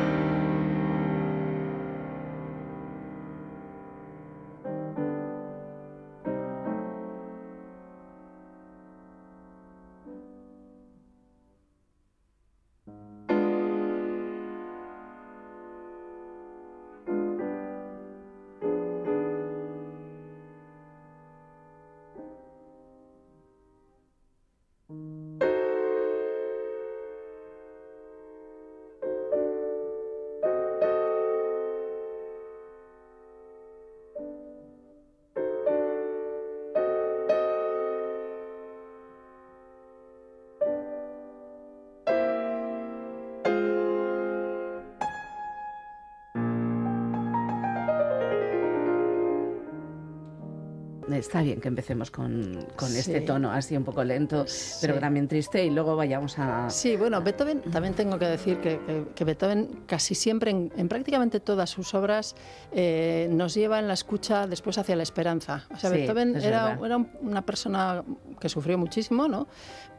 [51.23, 54.45] Está bien que empecemos con, con este tono así un poco lento,
[54.81, 56.69] pero también triste, y luego vayamos a...
[56.69, 60.89] Sí, bueno, Beethoven, también tengo que decir que, que- que Beethoven casi siempre, en, en
[60.89, 62.35] prácticamente todas sus obras,
[62.73, 65.65] eh, nos lleva en la escucha después hacia la esperanza.
[65.73, 68.03] O sea, Sí, Beethoven era, era un- una persona
[68.41, 69.47] que sufrió muchísimo, ¿no?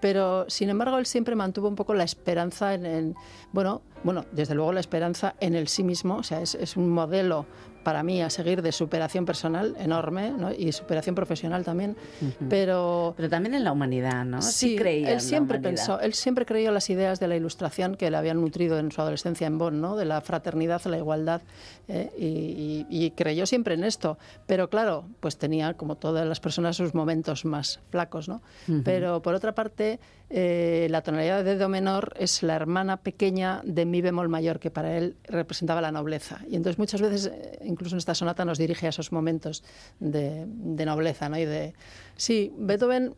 [0.02, 3.16] Pero, sin embargo, él siempre mantuvo un poco la esperanza en, en-
[3.54, 6.90] bueno, bueno, desde luego la esperanza en el sí mismo, o sea, es, es un
[6.90, 7.46] modelo
[7.84, 10.52] para mí a seguir de superación personal enorme ¿no?
[10.54, 12.46] y superación profesional también, Ujú.
[12.50, 13.14] pero...
[13.18, 14.42] Pero también en la humanidad, ¿no?
[14.42, 15.86] Sí, creía en él la siempre humanidad.
[15.86, 19.02] pensó, él siempre creyó las ideas de la ilustración que le habían nutrido en su
[19.02, 19.96] adolescencia en Bonn, ¿no?
[19.96, 21.42] de la fraternidad, la igualdad,
[21.88, 22.10] ¿eh?
[22.18, 24.18] y, y- y creyó siempre en esto.
[24.48, 28.28] Pero claro, pues tenía, como todas las personas, sus momentos más flacos.
[28.30, 28.42] ¿no?
[28.68, 28.82] Ujú.
[28.84, 30.00] Pero por otra parte,
[30.36, 34.72] eh, la tonalidad de do menor es la hermana pequeña de mi bemol mayor, que
[34.72, 36.40] para él representaba la nobleza.
[36.50, 39.64] Y entonces muchas veces, eh, incluso en esta sonata, nos dirige a esos momentos
[40.00, 41.38] de, de nobleza, ¿no?
[41.38, 41.76] Y de,
[42.18, 43.14] sí, Beethoven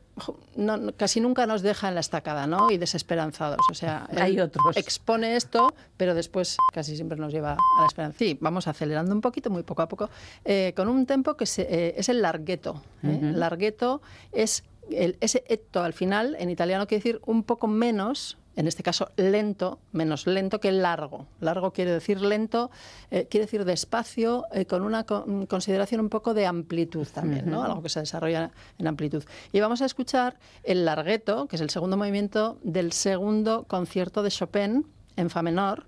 [0.57, 2.69] no- casi nunca nos deja en la estacada, ¿no?
[2.69, 3.59] Y desesperanzados.
[3.71, 4.75] O sea, él Hay otros.
[4.75, 8.17] expone esto, pero después casi siempre nos lleva a la esperanza.
[8.19, 10.09] Sí, vamos acelerando un poquito, muy poco a poco,
[10.43, 12.81] eh, con un tempo que se- eh, es el larghetto.
[13.03, 13.07] ¿eh?
[13.07, 13.25] Ujú.
[13.37, 14.01] Larghetto
[14.33, 18.83] es el, ese etto al final, en italiano quiere decir un poco menos, en este
[18.83, 21.27] caso lento, menos lento que largo.
[21.41, 22.71] Largo quiere decir lento,
[23.11, 27.63] eh, quiere decir despacio, eh, con una con- consideración un poco de amplitud también, ¿no?
[27.63, 29.23] Algo que se desarrolla en amplitud.
[29.51, 34.29] Y vamos a escuchar el larghetto, que es el segundo movimiento del segundo concierto de
[34.31, 34.85] Chopin
[35.17, 35.85] en fa menor,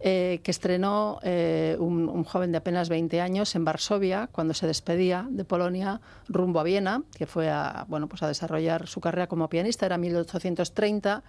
[0.00, 5.26] eh, que estrenó eh, un, joven de apenas 20 años en Varsovia cuando se despedía
[5.30, 9.48] de Polonia rumbo a Viena, que fue a, bueno, pues a desarrollar su carrera como
[9.48, 11.22] pianista, era 1830.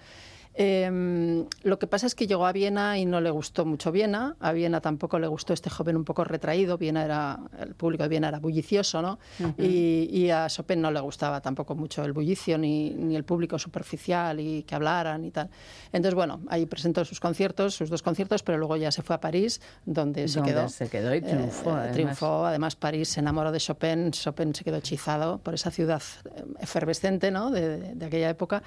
[0.55, 4.35] Eh, lo que pasa es que llegó a Viena y no le gustó mucho Viena.
[4.39, 6.77] A Viena tampoco le gustó este joven un poco retraído.
[6.77, 9.19] Viena era, el público de Viena era bullicioso, ¿no?
[9.39, 9.53] Ujú.
[9.61, 13.57] y, y a Chopin no le gustaba tampoco mucho el bullicio ni, ni el público
[13.57, 15.49] superficial y que hablaran y tal.
[15.91, 19.19] Entonces, bueno, ahí presentó sus conciertos, sus dos conciertos, pero luego ya se fue a
[19.21, 20.69] París, donde se quedó.
[20.69, 21.93] se quedó y triunfó, Eh, además.
[21.93, 22.45] triunfó.
[22.45, 24.11] Además, París se enamoró de Chopin.
[24.11, 27.51] Chopin se quedó hechizado por esa ciudad eh, efervescente ¿no?
[27.51, 28.61] de, de- aquella época.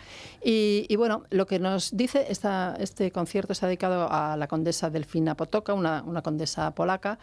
[0.45, 4.89] Y, y bueno, lo que nos dice esta, este concierto está dedicado a la condesa
[4.89, 7.19] Delfina Potoka, una, una condesa polaca,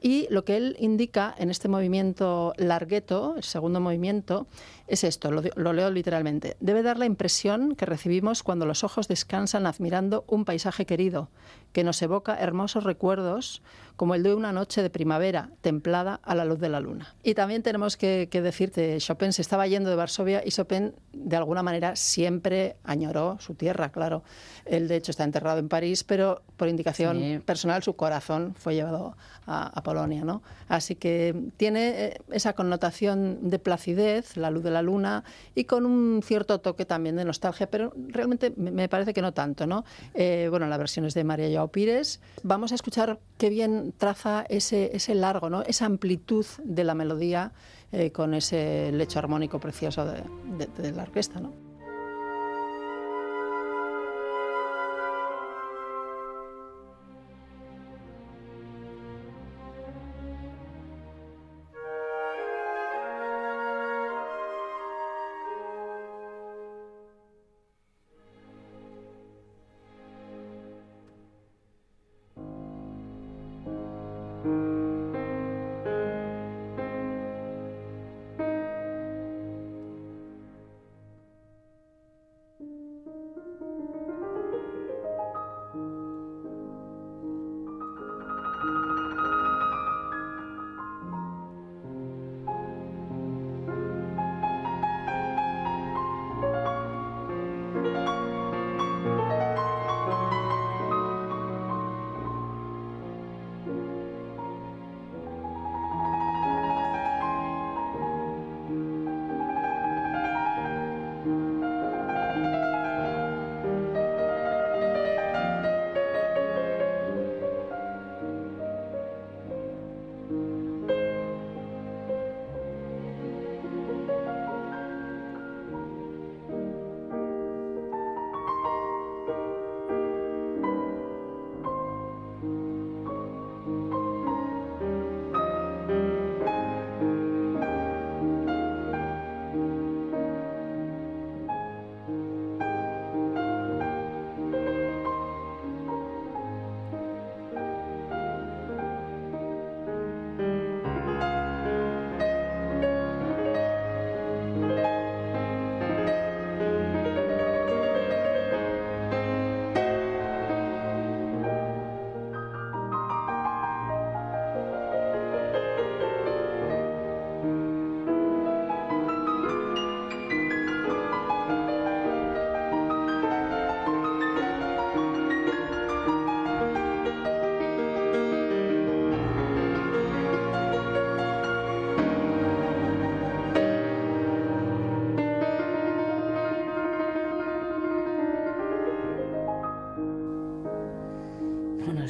[0.00, 4.46] y lo que él indica en este movimiento largueto, el segundo movimiento,
[4.88, 6.56] es esto, lo, leo literalmente.
[6.60, 11.28] Debe dar la impresión que recibimos cuando los ojos descansan admirando un paisaje querido,
[11.72, 13.62] que nos evoca hermosos recuerdos
[13.96, 17.14] como el de una noche de primavera templada a la luz de la luna.
[17.22, 20.94] Y también tenemos que, que decir que Chopin se estaba yendo de Varsovia y Chopin
[21.12, 24.22] de alguna manera siempre añoró su tierra, claro.
[24.64, 27.38] Él de hecho está enterrado en París, pero por indicación Sí.
[27.44, 29.16] personal su corazón fue llevado
[29.46, 30.42] a, a Polonia, ¿no?
[30.68, 35.24] Así que tiene eh, esa connotación de placidez, la luz de la luna,
[35.54, 39.32] y con un cierto toque también de nostalgia, pero realmente me me parece que no
[39.32, 39.84] tanto, ¿no?
[40.14, 42.20] Eh, bueno, la versión es de María Joao Pires.
[42.42, 45.62] Vamos a escuchar qué bien traza ese, ese largo, ¿no?
[45.62, 47.52] Esa amplitud de la melodía
[47.92, 50.22] eh, con ese lecho armónico precioso de,
[50.58, 51.67] de- de la orquesta, ¿no?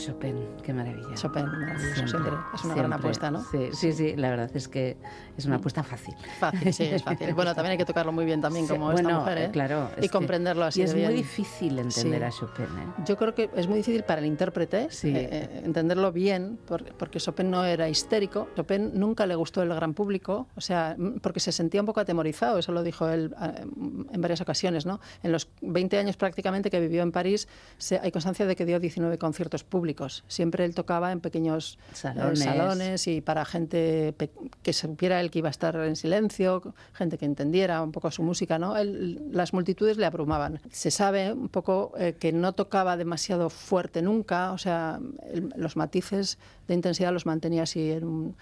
[0.09, 0.98] Chopin, qué maravilla.
[1.19, 3.45] Chopin, maravilloso, siempre, Siempre, es una gran apuesta, ¿no?
[3.51, 4.97] Sí, sí, sí, la verdad es que
[5.37, 6.15] es una apuesta fácil.
[6.39, 7.35] Fácil, sí, es fácil.
[7.35, 9.51] Bueno, también hay que tocarlo muy bien también Sí, como bueno, esta mujer, eh, ¿eh?
[9.51, 12.25] claro, Y comprenderlo así y es de muy difícil entender Sí.
[12.27, 12.87] a Chopin, ¿eh?
[13.05, 17.19] Yo creo que es muy difícil para el intérprete eh, eh, entenderlo bien, por- porque
[17.19, 18.49] Chopin no era histérico.
[18.57, 22.59] Chopin nunca le gustó el gran público, o sea, porque se sentía un poco atemorizado,
[22.59, 23.65] eso lo dijo él eh,
[24.13, 25.01] en varias ocasiones, ¿no?
[25.23, 28.79] En los 20 años prácticamente que vivió en París, se- hay constancia de que dio
[28.81, 30.25] 19 conciertos públicos.
[30.29, 31.97] Siempre él tocaba en pequeños eh,
[32.37, 33.07] Salones.
[33.07, 34.15] y para gente
[34.63, 38.23] que supiera él que iba a estar en silencio, gente que entendiera un poco su
[38.23, 38.77] música, ¿no?
[38.77, 40.61] Él- las multitudes le abrumaban.
[40.71, 45.01] Se sabe un poco eh, que no tocaba demasiado fuerte nunca, o sea,
[45.33, 48.37] el- los matices de intensidad los mantenía así en un,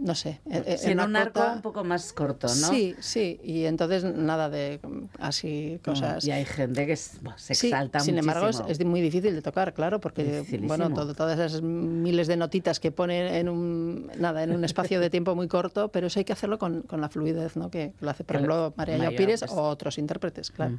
[0.00, 2.54] no sé, en, Sí, en un arco un poco más corto, ¿no?
[2.54, 6.24] Sí, sí, y entonces nada de mm, así cosas.
[6.24, 7.18] Y hay gente que se
[7.54, 11.60] Sí, exalta sin embargo, es, muy difícil de tocar, claro, porque bueno, todo- todas esas
[11.60, 15.88] miles de notitas que pone en un nada en un espacio de tiempo muy corto,
[15.88, 17.70] pero eso hay que hacerlo con, con la fluidez, ¿no?
[17.70, 19.52] Que lo hace, por ejemplo, María Llopires pues.
[19.52, 20.78] o otros intérpretes, claro.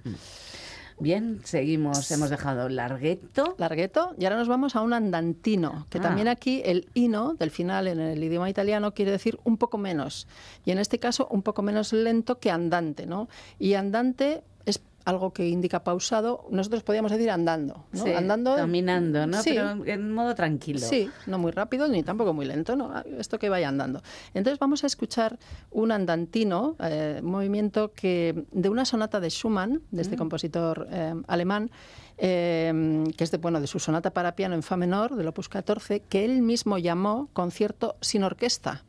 [1.02, 2.12] Bien, seguimos.
[2.12, 3.56] Hemos dejado largueto.
[3.58, 6.02] Largueto, y ahora nos vamos a un andantino, que Ah.
[6.02, 10.28] también aquí el ino del final en el idioma italiano quiere decir un poco menos,
[10.64, 13.28] y en este caso un poco menos lento que andante, ¿no?
[13.58, 18.04] Y andante es algo que indica pausado, nosotros podríamos decir andando, ¿no?
[18.04, 19.42] Sí, andando caminando, ¿no?
[19.42, 19.52] Sí.
[19.56, 20.80] Pero en modo tranquilo.
[20.80, 22.92] Sí, no muy rápido ni tampoco muy lento, ¿no?
[23.18, 24.02] Esto que vaya andando.
[24.34, 25.40] Entonces vamos a escuchar
[25.72, 30.20] un andantino, eh, movimiento que de una sonata de Schumann, de este Mm.
[30.20, 31.72] compositor eh, alemán,
[32.18, 35.50] eh, que es de, bueno, de su sonata para piano en fa menor, del opus
[35.50, 38.84] 14, que él mismo llamó concierto sin orquesta.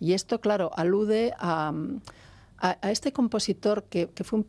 [0.00, 1.72] Y esto, claro, alude a,
[2.58, 4.46] a- a este compositor que, que fue un,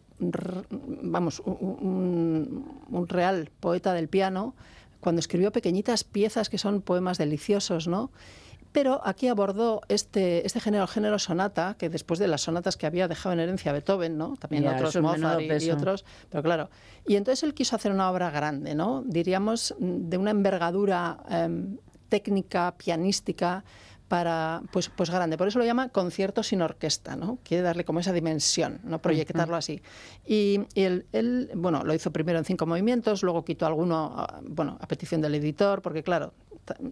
[1.04, 4.56] vamos, un, real poeta del piano,
[5.00, 8.12] cuando escribió pequeñitas piezas que son poemas deliciosos, ¿no?
[8.72, 12.86] Pero aquí abordó este, este género, el género sonata, que después de las sonatas que
[12.86, 14.36] había dejado en herencia Beethoven, ¿no?
[14.38, 16.70] También Ya, otros Mozart y- otros, pero claro.
[17.08, 19.02] Y entonces él quiso hacer una obra grande, ¿no?
[19.08, 21.78] Diríamos de una envergadura em,
[22.10, 23.64] técnica, pianística,
[24.10, 25.38] para pues pues grande.
[25.38, 29.56] Por eso lo llama concierto sin orquesta no quiere darle como esa dimensión no proyectarlo
[29.56, 29.82] así.
[30.26, 34.42] Y, y él, él, bueno lo hizo primero en cinco movimientos luego quitó alguno ah,
[34.44, 36.34] bueno a petición del editor porque claro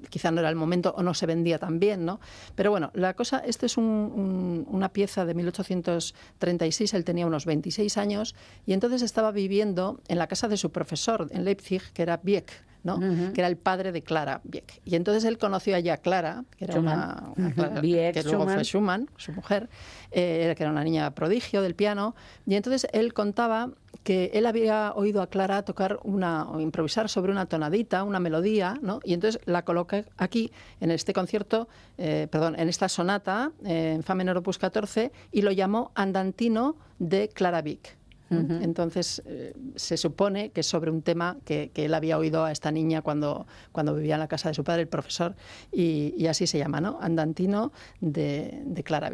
[0.09, 2.19] quizá no era el momento o no se vendía tan bien no
[2.55, 7.45] pero bueno la cosa este es un- un- una pieza de 1836 él tenía unos
[7.45, 8.35] 26 años
[8.65, 12.51] y entonces estaba viviendo en la casa de su profesor en Leipzig que era Wieck
[12.87, 12.99] ¿no?
[13.33, 14.81] que era el padre de Clara Wieck.
[14.85, 16.97] Y entonces él conoció allá a Clara, que era Schumann.
[16.99, 17.53] una, una.
[17.53, 18.55] Clara- Wieck, que luego Schumann.
[18.55, 19.69] fue Schumann, su mujer,
[20.11, 22.15] eh, que era una niña prodigio del piano.
[22.47, 23.69] Y entonces él contaba
[24.03, 28.75] que él había oído a Clara tocar una o improvisar sobre una tonadita, una melodía,
[28.81, 29.01] ¿no?
[29.03, 30.49] Y entonces la coloca aquí
[30.79, 35.41] en este concierto, eh, perdón, en esta sonata eh, en fa menor opus 14 y
[35.41, 37.97] lo llamó Andantino de Clara Wieck.
[38.29, 42.71] Entonces eh, se supone que es sobre un tema que, él había oído a esta
[42.71, 45.35] niña cuando, cuando vivía en la casa de su padre, el profesor,
[45.71, 46.97] y, así se llama, ¿no?
[47.01, 47.71] Andantino
[48.01, 49.07] de, de Clara.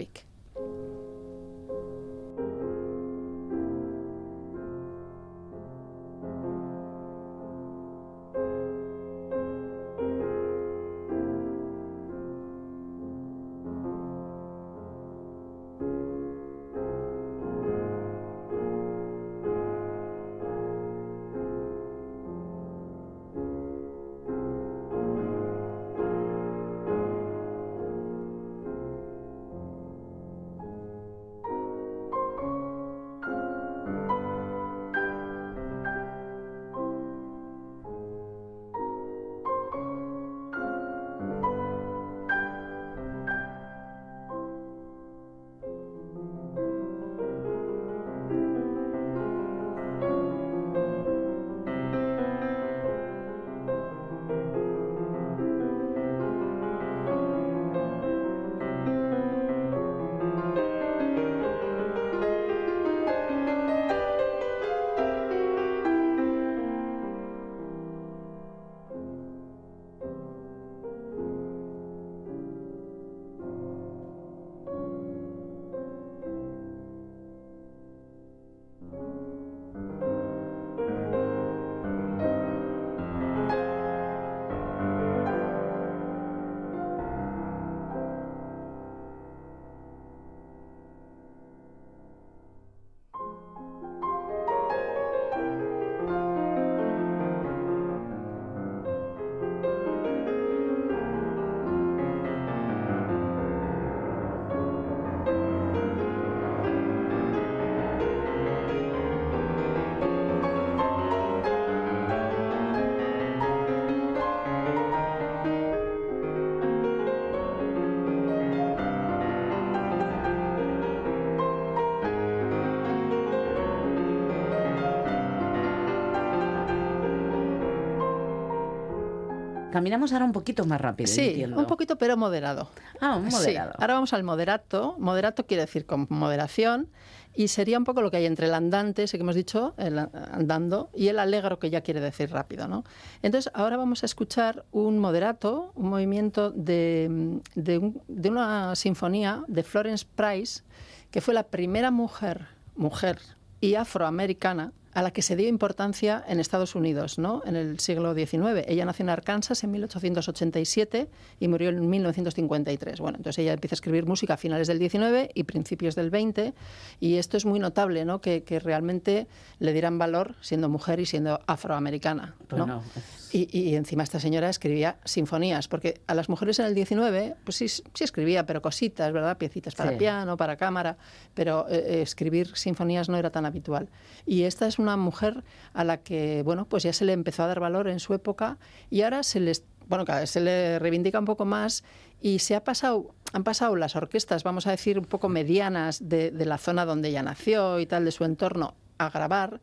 [129.74, 131.08] Caminamos ahora un poquito más rápido.
[131.08, 131.58] Sí, entiendo.
[131.58, 132.70] un poquito, pero moderado.
[133.02, 133.38] Ah, un Sí.
[133.38, 133.74] moderado.
[133.80, 134.96] Ahora vamos al moderato.
[135.00, 136.90] Moderato quiere decir con moderación
[137.34, 139.98] y sería un poco lo que hay entre el andante, ese que hemos dicho, el
[139.98, 142.68] andando, y el alegro, que ya quiere decir rápido.
[142.68, 142.84] ¿no?
[143.24, 149.44] Entonces, ahora vamos a escuchar un moderato, un movimiento de, de un- de una sinfonía
[149.48, 150.62] de Florence Price,
[151.10, 152.46] que fue la primera mujer,
[152.76, 153.18] mujer
[153.60, 157.42] y afroamericana a la que se dio importancia en Estados Unidos, ¿no?
[157.46, 158.64] En el siglo XIX.
[158.68, 161.10] Ella nació en Arkansas en 1887
[161.40, 163.00] y murió en 1953.
[163.00, 166.54] Bueno, entonces ella empieza a escribir música a finales del XIX y principios del XX
[167.00, 168.22] y esto es muy notable, ¿no?
[168.22, 169.28] Que, que realmente
[169.60, 172.58] le dieran valor siendo mujer y siendo afroamericana, ¿no?
[172.58, 172.84] Bueno,
[173.32, 177.58] Y, y encima esta señora escribía sinfonías, porque a las mujeres en el 19, pues
[177.58, 179.38] sí, sí escribía, pero cositas, ¿verdad?
[179.40, 179.98] Piecitas para Sí.
[179.98, 180.98] piano, para cámara,
[181.34, 183.90] pero eh, eh, escribir sinfonías no era tan habitual.
[184.28, 185.44] Y esta es una mujer
[185.74, 188.58] a la que, bueno, pues ya se le empezó a dar valor en su época
[188.90, 191.84] y ahora se les bueno, cada vez se le reivindica un poco más
[192.22, 196.32] y se ha pasado, han pasado las orquestas, vamos a decir, un poco medianas de,
[196.32, 199.60] de la zona donde ella nació y tal, de su entorno, a grabar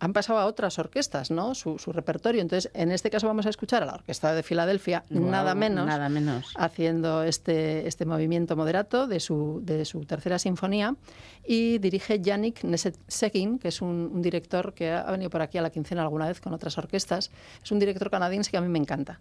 [0.00, 1.54] han pasado a otras orquestas, ¿no?
[1.54, 2.40] Su, su repertorio.
[2.40, 5.86] Entonces, en este caso vamos a escuchar a la Orquesta de Filadelfia, Guau, nada menos,
[5.86, 6.54] nada menos.
[6.56, 10.96] haciendo este, este movimiento moderato de su, de su tercera sinfonía.
[11.46, 15.62] Y dirige Yannick Neset-Seguin, que es un, un director que ha venido por aquí a
[15.62, 17.30] la quincena alguna vez con otras orquestas.
[17.62, 19.20] Es un director canadiense que a mí me encanta.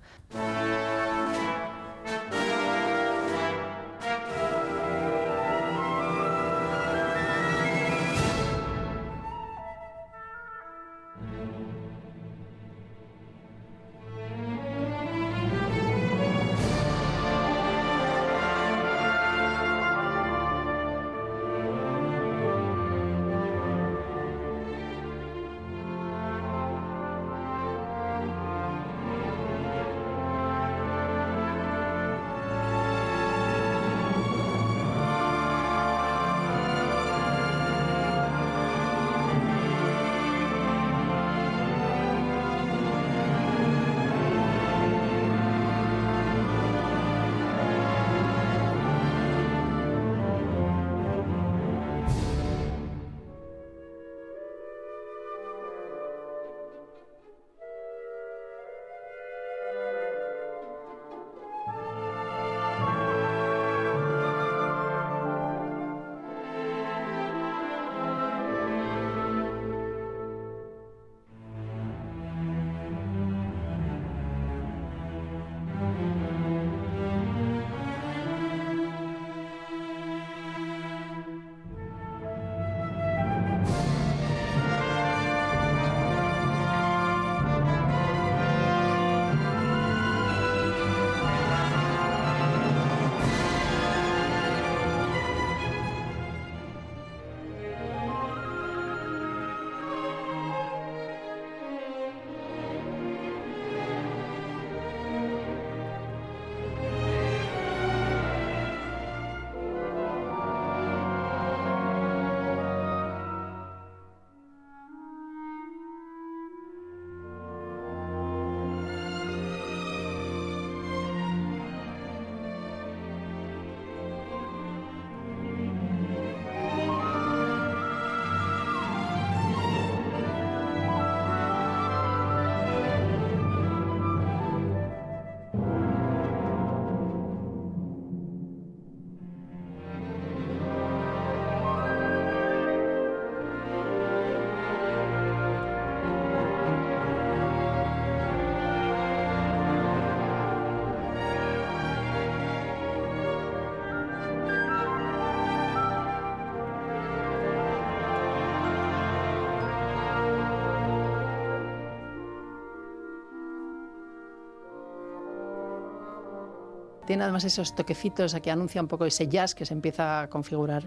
[167.10, 170.84] Tiene además esos toquecitos que anuncia un poco ese jazz que se empieza a configurar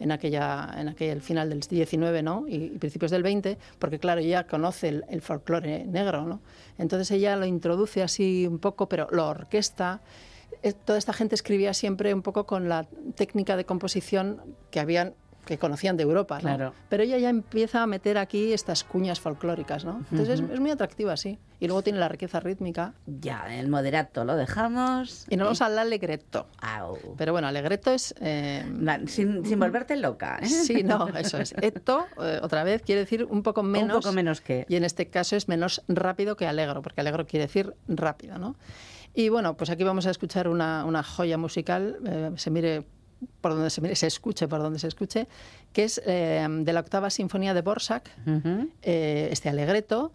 [0.00, 2.44] en aquella en aquel final del 19 ¿no?
[2.46, 6.42] y, y principios del 20, porque claro, ella conoce el, el folclore negro, ¿no?
[6.76, 10.02] Entonces ella lo introduce así un poco, pero lo orquesta.
[10.62, 15.14] Eh, Toda esta gente escribía siempre un poco con la técnica de composición que habían
[15.44, 16.42] que conocían de Europa, ¿no?
[16.42, 16.74] Claro.
[16.88, 20.04] Pero ella ya empieza a meter aquí estas cuñas folclóricas, ¿no?
[20.10, 20.48] Entonces Ujú.
[20.48, 21.38] es, es muy atractiva, sí.
[21.58, 22.94] Y luego tiene la riqueza rítmica.
[23.06, 25.26] Ya, el moderato lo dejamos.
[25.30, 26.46] Y nos vamos al allegretto.
[27.16, 28.14] Pero bueno, allegretto es...
[28.20, 28.64] eh,
[29.06, 30.38] sin, sin volverte loca.
[30.42, 30.46] ¿eh?
[30.46, 31.54] Sí, no, eso es.
[31.60, 33.98] Etto, eh, otra vez, quiere decir un poco menos.
[34.04, 34.64] poco menos que.
[34.68, 38.56] Y en este caso es menos rápido que alegro, porque alegro quiere decir rápido, ¿no?
[39.14, 42.86] Y bueno, pues aquí vamos a escuchar una, una joya musical, eh, se mire
[43.40, 45.28] por donde se se escuche por donde se escuche,
[45.72, 48.10] que es eh, de la octava sinfonía de Borsak,
[48.82, 50.12] eh, este alegreto.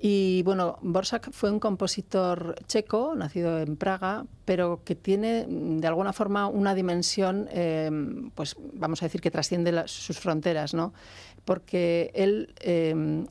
[0.00, 5.86] Y bueno, Borsak fue un compositor checo, nacido en Praga, pero que tiene mm, de
[5.86, 7.90] alguna forma una dimensión, eh,
[8.34, 10.92] pues vamos a decir que trasciende las- sus fronteras, ¿no?
[11.46, 13.24] Porque él, eh,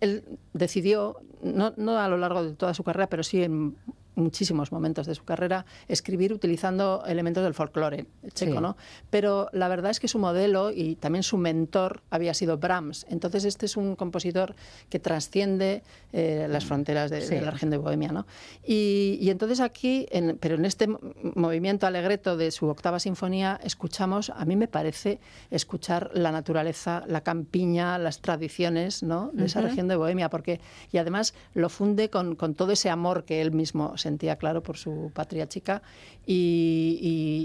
[0.00, 3.76] él decidió, no, no a lo largo de toda su carrera, pero sí en
[4.20, 8.60] muchísimos momentos de su carrera, escribir utilizando elementos del folclore checo, Sí.
[8.60, 8.76] ¿no?
[9.10, 13.06] Pero la verdad es que su modelo y también su mentor había sido Brahms.
[13.08, 14.54] Entonces este es un compositor
[14.88, 15.82] que trasciende
[16.12, 17.34] eh, las fronteras de, Sí.
[17.36, 18.26] de la región de Bohemia, ¿no?
[18.64, 20.98] Y, y entonces aquí, en- pero en este mo-
[21.34, 25.20] movimiento alegreto de su octava sinfonía, escuchamos, a mí me parece
[25.50, 29.30] escuchar la naturaleza, la campiña, las tradiciones, ¿no?
[29.32, 29.68] De esa Ujú.
[29.68, 30.60] región de Bohemia, porque
[30.92, 34.76] y además lo funde con, con todo ese amor que él mismo sentía claro por
[34.76, 35.82] su patria chica
[36.26, 36.98] y,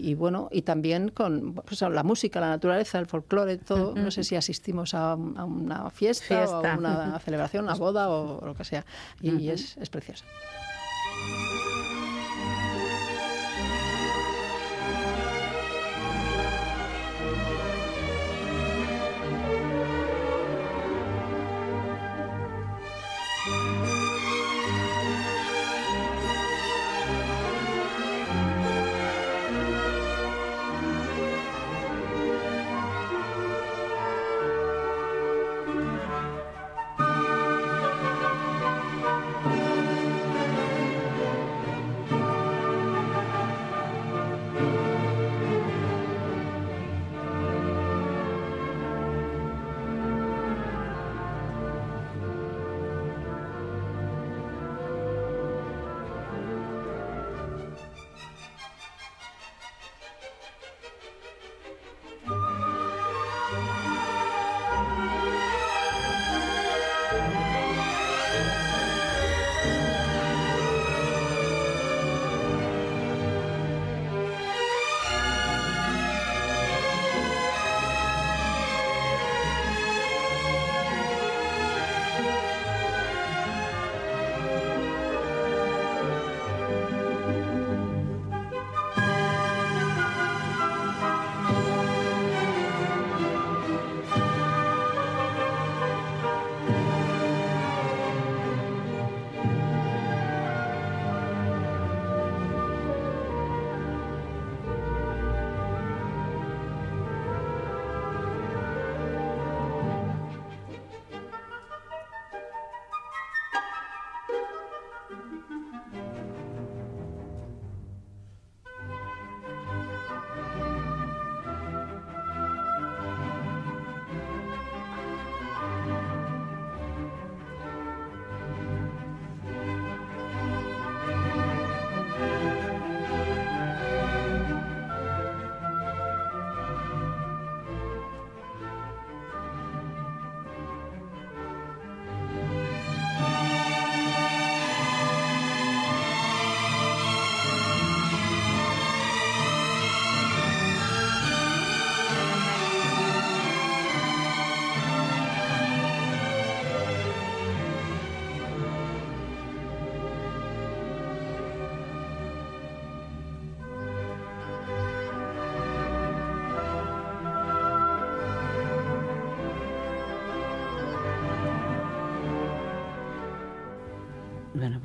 [0.03, 3.93] y- y, bueno y también con pues, la música, la naturaleza, el folclore, todo.
[3.95, 8.09] No sé si asistimos a, un- a una fiesta, o a una celebración, una boda
[8.09, 8.83] o, lo que sea
[9.21, 10.25] y, es, es precioso.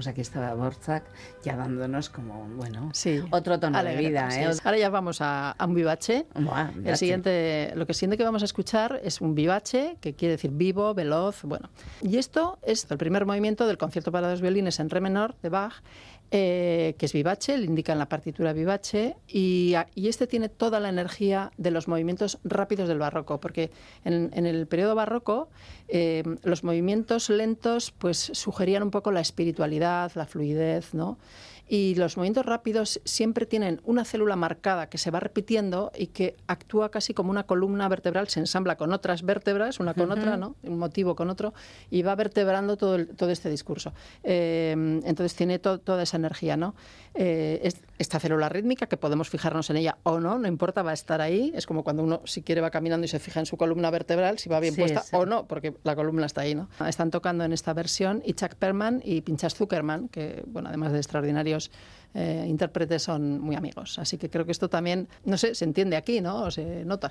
[0.00, 1.04] Pues aquí estaba Borzak
[1.44, 3.20] ya dándonos como, bueno, Sí.
[3.30, 4.28] otro tono Alegre, de vida.
[4.28, 4.50] así ¿eh?
[4.64, 6.26] Ahora ya vamos a, a un vivace.
[6.34, 10.32] Buah, El siguiente, lo que siguiente que vamos a escuchar es un vivace, que quiere
[10.36, 11.68] decir vivo, veloz, bueno.
[12.00, 15.50] Y esto es el primer movimiento del concierto para dos violines en re menor de
[15.50, 15.74] Bach,
[16.32, 20.88] eh, que es vivace, le indica en la partitura vivace, y, este tiene toda la
[20.88, 23.70] energía de los movimientos rápidos del barroco, porque
[24.04, 25.48] en, en el periodo barroco
[25.88, 31.18] eh, los movimientos lentos pues sugerían un poco la espiritualidad, la fluidez, ¿no?
[31.72, 36.34] Y los movimientos rápidos siempre tienen una célula marcada que se va repitiendo y que
[36.48, 40.56] actúa casi como una columna vertebral, se ensambla con otras vértebras, una con otra, ¿no?
[40.64, 41.54] un motivo con otro,
[41.88, 43.92] y va vertebrando todo, el- todo este discurso.
[44.24, 44.72] Eh,
[45.04, 46.56] entonces tiene to- toda esa energía.
[46.56, 46.74] ¿no?
[47.14, 50.90] Eh, es- esta célula rítmica, que podemos fijarnos en ella o no, no importa, va
[50.90, 51.52] a estar ahí.
[51.54, 54.38] Es como cuando uno, si quiere, va caminando y se fija en su columna vertebral,
[54.38, 55.14] si va bien Sí, puesta sí.
[55.14, 56.54] o no, porque la columna está ahí.
[56.54, 56.68] ¿no?
[56.88, 60.98] Están tocando en esta versión y Chuck Perman y Pinchas Zuckerman, que, bueno, además de
[60.98, 61.59] extraordinarios
[62.14, 63.98] eh, intérpretes, son muy amigos.
[63.98, 66.44] Así que creo que esto también, no sé, se entiende aquí, ¿no?
[66.44, 67.10] O se nota.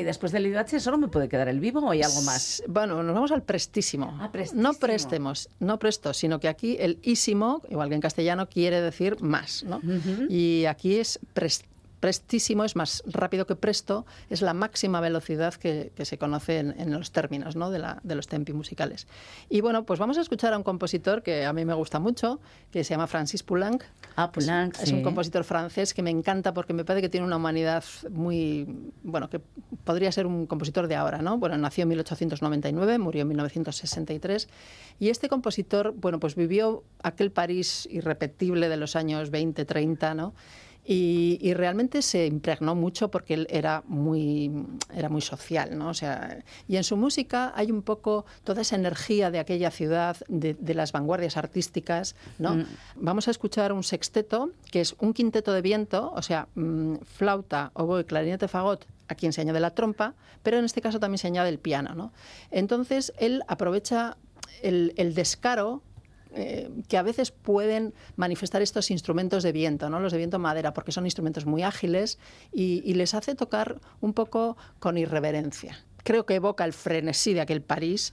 [0.00, 2.62] Y después del IDH solo me puede quedar el vivo o hay algo más.
[2.68, 4.16] Bueno, nos vamos al prestísimo.
[4.54, 9.20] No prestemos, no presto, sino que aquí el ísimo, igual que en castellano, quiere decir
[9.20, 9.64] más.
[9.64, 9.80] ¿no?
[10.28, 11.64] Y aquí es pres-
[12.00, 16.74] prestísimo, es más rápido que presto, es la máxima velocidad que, que se conoce en,
[16.80, 17.70] en los términos ¿no?
[17.70, 19.06] de, la- de los tempi musicales.
[19.48, 22.40] Y bueno, pues vamos a escuchar a un compositor que a mí me gusta mucho,
[22.70, 23.82] que se llama Francis Poulenc.
[24.16, 25.02] Ah, Poulenc, Es, es un sí.
[25.04, 28.66] compositor francés que me encanta porque me parece que tiene una humanidad muy,
[29.02, 29.40] bueno, que
[29.84, 31.38] podría ser un compositor de ahora, ¿no?
[31.38, 34.48] Bueno, nació en 1899, murió en 1963
[35.00, 40.34] y este compositor, bueno, pues vivió aquel París irrepetible de los años 20, 30, ¿no?
[40.90, 44.50] Y, y realmente se impregnó mucho porque él era muy,
[44.90, 45.90] era muy social, ¿no?
[45.90, 50.16] O sea, y en su música hay un poco toda esa energía de aquella ciudad,
[50.28, 52.54] de, de las vanguardias artísticas, ¿no?
[52.54, 52.64] Mm.
[52.96, 57.70] Vamos a escuchar un sexteto, que es un quinteto de viento, o sea, mm, flauta,
[57.74, 61.26] oboe, clarinete, fagot, a quien se añade la trompa, pero en este caso también se
[61.26, 62.14] añade el piano, ¿no?
[62.50, 64.16] Entonces, él aprovecha
[64.62, 65.82] el, el descaro
[66.34, 70.00] eh, que a veces pueden manifestar estos instrumentos de viento, ¿no?
[70.00, 72.18] los de viento madera, porque son instrumentos muy ágiles
[72.52, 75.84] y, y les hace tocar un poco con irreverencia.
[76.04, 78.12] Creo que evoca el frenesí de aquel París,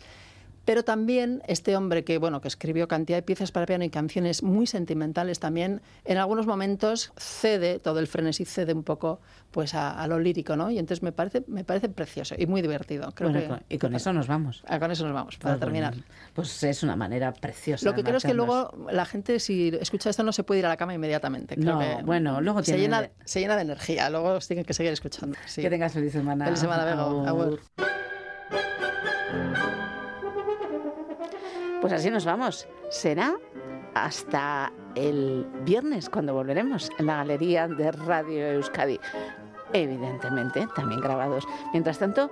[0.66, 4.44] pero también este hombre que, bueno, que escribió cantidad de piezas para piano y canciones
[4.44, 9.22] muy sentimentales también, en algunos momentos cede, todo el frenesí cede un poco
[9.52, 10.70] pues a, a lo lírico, ¿no?
[10.70, 13.12] Y entonces me parece, me parece precioso y muy divertido.
[13.16, 14.64] Creo Bueno, que- y con- y con eso nos vamos.
[14.68, 15.94] Ah, con eso nos vamos, para Ah, bueno, terminar.
[16.34, 17.86] Pues es una manera preciosa.
[17.86, 20.66] Lo que creo es que luego la gente, si escucha esto, no se puede ir
[20.66, 21.56] a la cama inmediatamente.
[21.56, 24.10] Creo No, que bueno, luego se tiene- llena, se llena de energía.
[24.10, 25.38] Luego tienen que seguir escuchando.
[25.46, 25.62] sí.
[25.62, 26.44] Que tengas feliz semana.
[26.46, 27.58] Feliz semana, Bego.
[31.86, 32.68] Pues así nos vamos.
[32.90, 33.38] Será
[33.94, 39.00] hasta el viernes cuando volveremos en la galería de Radio Euskadi.
[39.72, 41.46] Evidentemente, también grabados.
[41.74, 42.32] Mientras tanto,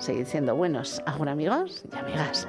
[0.00, 1.00] seguid siendo buenos.
[1.06, 2.46] Agur amigos y amigas.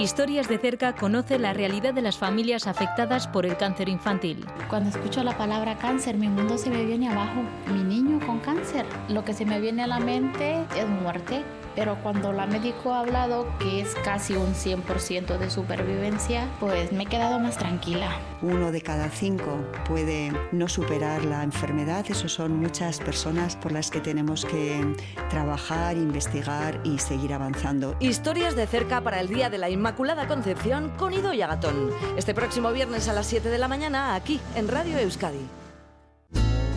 [0.00, 4.46] Historias de cerca conoce la realidad de las familias afectadas por el cáncer infantil.
[4.70, 7.42] Cuando escucho la palabra cáncer, mi mundo se me viene abajo.
[7.70, 8.86] Mi niño con cáncer.
[9.10, 11.44] Lo que se me viene a la mente es muerte.
[11.80, 17.04] Pero cuando la médico ha hablado que es casi un 100% de supervivencia, pues me
[17.04, 18.18] he quedado más tranquila.
[18.42, 22.04] Uno de cada cinco puede no superar la enfermedad.
[22.10, 24.94] Eso son muchas personas por las que tenemos que
[25.30, 27.96] trabajar, investigar y seguir avanzando.
[27.98, 31.92] Historias de cerca para el Día de la Inmaculada Concepción con Ido y Agatón.
[32.18, 35.48] Este próximo viernes a las 7 de la mañana aquí en Radio Euskadi.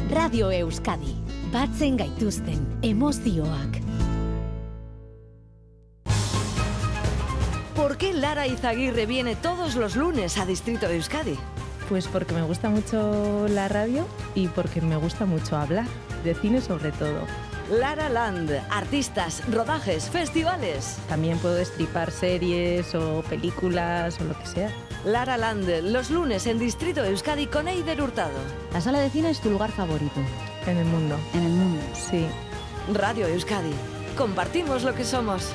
[0.09, 1.13] Radio Euskadi.
[1.51, 3.82] Batzen gaituzten emozioak.
[8.33, 11.37] ¿Por qué Lara Izaguirre viene todos los lunes a Distrito de Euskadi?
[11.87, 15.85] Pues porque me gusta mucho la radio y porque me gusta mucho hablar,
[16.23, 17.27] de cine sobre todo.
[17.69, 20.97] Lara Land, artistas, rodajes, festivales.
[21.07, 24.71] También puedo estripar series o películas o lo que sea.
[25.05, 28.39] Lara Land, los lunes en Distrito de Euskadi con Eider Hurtado.
[28.73, 30.19] La sala de cine es tu lugar favorito.
[30.65, 31.19] En el mundo.
[31.35, 31.83] En el mundo.
[31.93, 32.25] Sí.
[32.91, 33.73] Radio Euskadi.
[34.17, 35.53] Compartimos lo que somos.